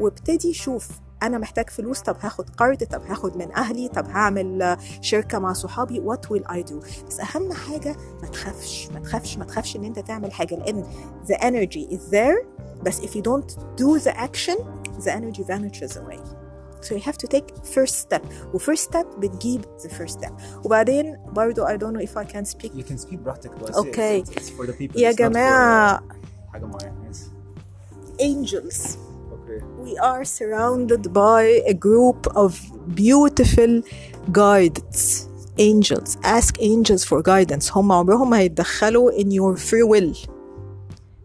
وابتدي 0.00 0.52
شوف 0.52 0.88
أنا 1.23 1.37
محتاج 1.37 1.69
فلوس 1.69 1.99
طب 1.99 2.15
هاخد 2.19 2.49
قرض 2.49 2.83
طب 2.83 3.01
هاخد 3.09 3.37
من 3.37 3.51
أهلي 3.51 3.87
طب 3.87 4.05
هعمل 4.09 4.77
شركة 5.01 5.39
مع 5.39 5.53
صحابي 5.53 5.99
what 5.99 6.31
will 6.31 6.47
I 6.47 6.63
do 6.63 6.79
بس 7.07 7.19
أهم 7.19 7.53
حاجة 7.53 7.95
ما 8.21 8.27
تخافش 8.27 8.89
ما 8.93 8.99
تخافش 8.99 9.37
ما 9.37 9.45
تخافش 9.45 9.75
إن 9.75 9.85
أنت 9.85 9.99
تعمل 9.99 10.31
حاجة 10.31 10.55
لأن 10.55 10.85
the 11.25 11.35
energy 11.35 11.87
is 11.91 12.09
there 12.09 12.45
بس 12.83 12.99
if 12.99 13.15
you 13.15 13.21
don't 13.21 13.51
do 13.77 13.95
the 13.95 14.11
action 14.11 14.55
the 14.99 15.11
energy 15.11 15.43
vanishes 15.43 15.97
away. 15.97 16.19
So 16.81 16.95
you 16.95 17.01
have 17.01 17.17
to 17.17 17.27
take 17.27 17.47
first 17.75 17.95
step 18.05 18.23
و 18.53 18.59
first 18.59 18.83
step 18.89 19.05
بتجيب 19.17 19.65
the 19.81 19.89
first 19.89 20.19
step. 20.19 20.31
وبعدين 20.65 21.17
برضو 21.25 21.65
I 21.65 21.77
don't 21.77 21.93
know 21.93 22.03
if 22.09 22.17
I 22.17 22.25
can 22.33 22.45
speak. 22.45 22.71
You 22.73 22.83
can 22.83 22.97
speak 22.97 23.15
براحتك 23.15 23.51
okay. 23.71 24.23
it's, 24.23 24.29
it's 24.29 24.49
for 24.49 24.65
the 24.65 24.73
people. 24.73 24.99
يا 24.99 25.11
جماعة. 25.11 26.03
حاجة 26.53 26.65
معينة. 26.65 26.93
Angels. 28.19 29.08
we 29.84 29.92
are 30.10 30.24
surrounded 30.24 31.02
by 31.12 31.42
a 31.72 31.74
group 31.86 32.20
of 32.44 32.50
beautiful 33.02 33.72
guides 34.32 35.28
angels 35.58 36.10
ask 36.36 36.52
angels 36.60 37.02
for 37.04 37.18
guidance 37.22 37.76
هم 37.76 37.92
عمرهم 37.92 38.30
ما 38.30 38.38
هيتدخلوا 38.38 39.12
in 39.12 39.26
your 39.26 39.56
free 39.56 39.86
will 39.94 40.28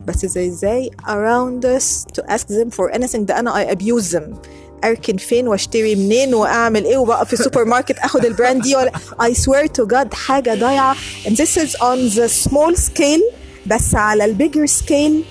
بس 0.08 0.25
زي 0.25 0.47
ازاي 0.47 0.91
around 1.08 1.65
us 1.65 2.05
to 2.13 2.23
ask 2.32 2.45
them 2.47 2.69
for 2.71 2.91
anything 2.99 3.17
ده 3.19 3.39
انا 3.39 3.65
I 3.65 3.75
abuse 3.75 4.12
them 4.15 4.36
اركن 4.84 5.17
فين 5.17 5.47
واشتري 5.47 5.95
منين 5.95 6.34
واعمل 6.34 6.86
ايه 6.86 6.97
وبقى 6.97 7.25
في 7.25 7.34
السوبر 7.34 7.65
ماركت 7.65 7.97
اخد 7.97 8.25
البراند 8.25 8.62
دي 8.62 8.75
ولا 8.75 8.91
I 9.21 9.34
swear 9.34 9.67
to 9.67 9.86
God 9.88 10.13
حاجه 10.13 10.55
ضايعه 10.55 10.95
and 11.25 11.32
this 11.32 11.58
is 11.58 11.75
on 11.75 12.15
the 12.19 12.47
small 12.47 12.75
scale 12.75 13.34
بس 13.65 13.95
على 13.95 14.25
البيجر 14.25 14.67
scale 14.67 15.25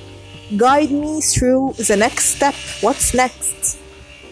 guide 0.56 0.90
me 0.90 1.20
through 1.20 1.72
the 1.90 1.96
next 1.96 2.24
step 2.36 2.54
what's 2.80 3.14
next 3.14 3.78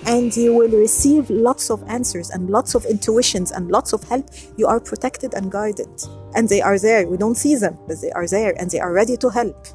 and 0.07 0.37
you 0.37 0.55
will 0.55 0.71
receive 0.87 1.29
lots 1.31 1.69
of 1.71 1.83
answers 1.89 2.31
and 2.31 2.49
lots 2.49 2.75
of 2.77 2.85
intuitions 2.87 3.51
and 3.51 3.71
lots 3.77 3.93
of 3.93 4.03
help 4.05 4.27
you 4.57 4.67
are 4.67 4.81
protected 4.81 5.35
and 5.35 5.51
guided 5.51 5.89
and 6.35 6.49
they 6.49 6.61
are 6.63 6.79
there 6.79 7.07
we 7.09 7.17
don't 7.17 7.37
see 7.45 7.55
them 7.57 7.77
but 7.89 7.97
they 8.03 8.13
are 8.13 8.27
there 8.37 8.55
and 8.59 8.71
they 8.71 8.81
are 8.81 8.93
ready 8.93 9.17
to 9.17 9.29
help 9.31 9.67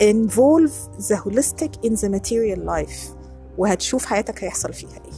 involve 0.00 0.72
the 1.08 1.16
holistic 1.24 1.72
in 1.84 1.94
the 1.94 2.08
material 2.08 2.60
life 2.60 3.14
وهتشوف 3.58 4.04
حياتك 4.06 4.44
هيحصل 4.44 4.72
فيها 4.72 4.90
ايه 5.04 5.12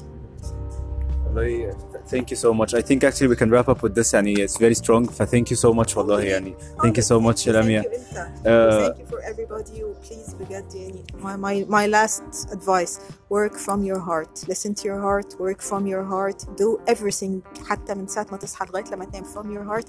والله 1.26 1.74
thank 2.08 2.30
you 2.30 2.36
so 2.36 2.52
much 2.52 2.74
I 2.74 2.82
think 2.82 3.04
actually 3.04 3.28
we 3.28 3.36
can 3.36 3.50
wrap 3.50 3.68
up 3.68 3.82
with 3.82 3.94
this 3.94 4.14
يعني 4.14 4.34
it's 4.46 4.56
very 4.56 4.74
strong 4.74 5.10
ف 5.10 5.22
thank 5.22 5.50
you 5.50 5.56
so 5.56 5.72
much 5.72 5.96
والله 5.96 6.20
يعني 6.22 6.54
thank 6.78 6.96
you 6.96 7.02
so 7.02 7.20
much 7.20 7.46
يا 7.46 7.52
لميا 7.52 7.82
Thank 7.82 7.86
you 7.86 8.16
انت. 8.16 8.36
Uh, 8.46 8.94
Thank 8.94 8.98
you 9.00 9.14
for 9.14 9.20
everybody 9.22 9.82
please 10.08 10.34
بجد 10.40 10.74
يعني 10.74 11.04
my, 11.22 11.36
my, 11.36 11.64
my 11.68 11.86
last 11.86 12.50
advice 12.52 12.98
work 13.30 13.54
from 13.54 13.84
your 13.84 14.00
heart 14.08 14.48
listen 14.48 14.74
to 14.74 14.84
your 14.84 15.00
heart 15.00 15.40
work 15.40 15.60
from 15.70 15.86
your 15.86 16.04
heart 16.04 16.38
do 16.56 16.92
everything 16.92 17.64
حتى 17.68 17.94
من 17.94 18.06
ساعة 18.06 18.26
ما 18.32 18.36
تصحى 18.36 18.66
لغاية 18.66 18.84
لما 18.92 19.04
تنام 19.04 19.24
from 19.24 19.46
your 19.46 19.64
heart 19.64 19.86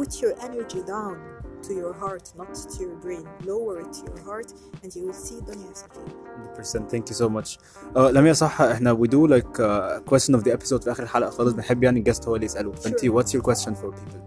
put 0.00 0.20
your 0.22 0.34
energy 0.44 0.82
down 0.86 1.37
to 1.66 1.72
your 1.72 1.92
heart 2.02 2.26
not 2.40 2.54
to 2.72 2.78
your 2.84 2.96
brain 3.04 3.24
lower 3.50 3.80
it 3.80 3.92
to 3.98 4.02
your 4.10 4.22
heart 4.28 4.48
and 4.82 4.90
you 4.96 5.02
will 5.06 5.26
see 5.26 5.32
الدنيا 5.38 5.66
هيحصل 5.68 5.88
فيها 5.94 6.88
100% 6.88 6.90
thank 6.90 7.10
you 7.10 7.16
so 7.18 7.28
much 7.28 7.58
uh, 7.94 7.98
لميا 7.98 8.32
صح 8.32 8.60
احنا 8.60 8.94
we 8.94 9.08
do 9.08 9.26
like 9.26 9.58
uh, 9.58 10.12
question 10.12 10.34
of 10.34 10.42
the 10.44 10.52
episode 10.52 10.82
في 10.84 10.90
اخر 10.92 11.02
الحلقة 11.02 11.30
خالص 11.30 11.52
بنحب 11.52 11.82
يعني 11.82 11.98
الجست 11.98 12.28
هو 12.28 12.34
اللي 12.34 12.46
يسأله 12.46 12.72
فانت 12.72 13.00
Sure. 13.00 13.08
what's 13.12 13.30
your 13.38 13.42
question 13.42 13.72
for 13.74 13.90
people 13.90 14.24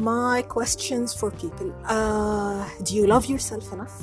My 0.00 0.42
questions 0.42 1.08
for 1.20 1.30
people 1.30 1.68
uh, 1.96 2.64
Do 2.86 2.90
you 2.98 3.06
love 3.14 3.26
yourself 3.26 3.66
enough? 3.76 3.98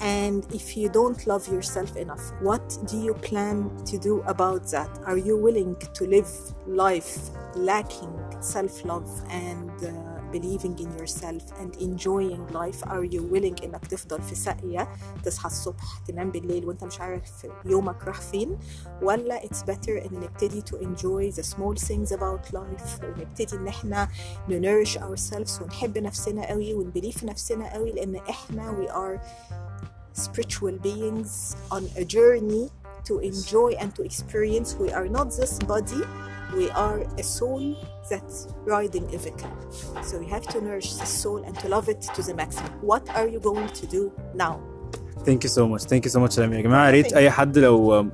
And 0.00 0.40
if 0.60 0.66
you 0.78 0.88
don't 0.88 1.20
love 1.26 1.44
yourself 1.56 1.90
enough, 2.04 2.24
what 2.48 2.66
do 2.90 2.96
you 3.06 3.14
plan 3.28 3.56
to 3.90 3.98
do 4.08 4.14
about 4.34 4.62
that? 4.74 4.90
Are 5.10 5.18
you 5.28 5.36
willing 5.46 5.72
to 5.98 6.02
live 6.16 6.30
life 6.66 7.12
lacking 7.54 8.14
self 8.40 8.74
love 8.90 9.10
and 9.48 9.70
uh, 9.84 9.90
believing 10.34 10.78
in 10.78 10.90
yourself 10.98 11.42
and 11.60 11.76
enjoying 11.76 12.46
life? 12.52 12.82
Are 12.86 13.04
you 13.04 13.22
willing 13.22 13.64
إنك 13.64 13.86
تفضل 13.86 14.22
في 14.22 14.34
ساقية 14.34 14.88
تصحى 15.24 15.46
الصبح 15.46 16.00
تنام 16.08 16.30
بالليل 16.30 16.64
وأنت 16.64 16.84
مش 16.84 17.00
عارف 17.00 17.46
يومك 17.64 18.04
راح 18.04 18.20
فين؟ 18.20 18.58
ولا 19.02 19.40
it's 19.40 19.62
better 19.70 19.88
إن 19.88 20.20
نبتدي 20.20 20.62
to 20.62 20.74
enjoy 20.76 21.36
the 21.36 21.42
small 21.42 21.74
things 21.88 22.12
about 22.12 22.54
life 22.54 23.04
ونبتدي 23.04 23.56
إن 23.56 23.68
إحنا 23.68 24.08
ننرش 24.48 24.98
ourselves 24.98 25.62
ونحب 25.62 25.98
نفسنا 25.98 26.46
قوي 26.48 26.74
ونبليف 26.74 27.18
في 27.18 27.26
نفسنا 27.26 27.72
قوي 27.72 27.92
لأن 27.92 28.16
إحنا 28.16 28.72
we 28.72 28.88
are 28.90 29.20
spiritual 30.12 30.76
beings 30.82 31.56
on 31.70 31.82
a 31.96 32.04
journey 32.04 32.68
to 33.04 33.18
enjoy 33.20 33.70
and 33.80 33.94
to 33.96 34.02
experience. 34.02 34.74
We 34.78 34.90
are 34.92 35.08
not 35.08 35.30
this 35.36 35.58
body, 35.72 36.02
we 36.58 36.70
are 36.70 36.98
a 37.18 37.22
soul 37.38 37.62
that's 38.10 38.48
riding 38.74 39.04
a 39.14 39.18
vehicle. 39.18 39.52
So 40.08 40.14
you 40.20 40.28
have 40.36 40.46
to 40.54 40.60
nourish 40.60 40.90
the 40.94 41.06
soul 41.06 41.38
and 41.46 41.54
to 41.62 41.68
love 41.68 41.88
it 41.88 42.00
to 42.16 42.22
the 42.22 42.34
maximum. 42.34 42.72
What 42.90 43.04
are 43.18 43.28
you 43.34 43.40
going 43.40 43.68
to 43.80 43.86
do 43.86 44.12
now? 44.34 44.56
ثانك 45.26 45.44
يو 45.44 45.50
سو 45.50 45.66
ماتش 45.66 45.84
ثانك 45.84 46.06
يو 46.06 46.12
سو 46.12 46.20
ماتش 46.20 46.38
يا 46.38 46.46
جماعه 46.46 46.86
يا 46.86 46.90
ريت 46.90 47.12
اي 47.12 47.30
حد 47.30 47.58
لو 47.58 48.06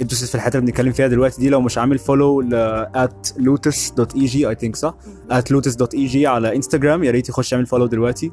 انترستد 0.00 0.26
في 0.26 0.34
الحته 0.34 0.58
اللي 0.58 0.66
بنتكلم 0.66 0.92
فيها 0.92 1.06
دلوقتي 1.06 1.40
دي 1.40 1.48
لو 1.48 1.60
مش 1.60 1.78
عامل 1.78 1.98
فولو 1.98 2.40
ل 2.40 2.86
at 2.96 3.28
lotus.eg 3.38 4.54
I 4.54 4.64
think 4.64 4.74
صح؟ 4.74 4.94
at 5.30 5.52
lotus.eg 5.54 6.16
على 6.16 6.56
انستجرام 6.56 7.04
يا 7.04 7.10
ريت 7.10 7.28
يخش 7.28 7.52
يعمل 7.52 7.66
فولو 7.66 7.86
دلوقتي 7.86 8.32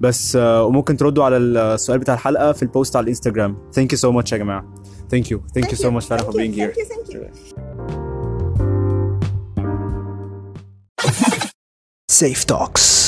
بس 0.00 0.36
آه، 0.36 0.64
وممكن 0.64 0.96
تردوا 0.96 1.24
على 1.24 1.36
السؤال 1.36 1.98
بتاع 1.98 2.14
الحلقه 2.14 2.52
في 2.52 2.62
البوست 2.62 2.96
على 2.96 3.04
الانستجرام 3.04 3.56
ثانك 3.72 3.92
يو 3.92 3.98
سو 3.98 4.12
ماتش 4.12 4.32
يا 4.32 4.38
جماعه 4.38 4.74
ثانك 5.10 5.30
يو 5.30 5.42
ثانك 5.54 5.70
يو 5.72 5.78
سو 5.78 5.90
ماتش 5.90 6.06
فعلا 6.06 6.22
for 6.22 6.24
Thank 6.24 6.34
you, 6.34 6.38
being 6.38 6.52
here 6.52 6.74
Thank 6.74 7.14
you, 7.14 7.20
thank 7.24 7.66
you. 7.69 7.69
Safe 12.11 12.45
Talks. 12.45 13.00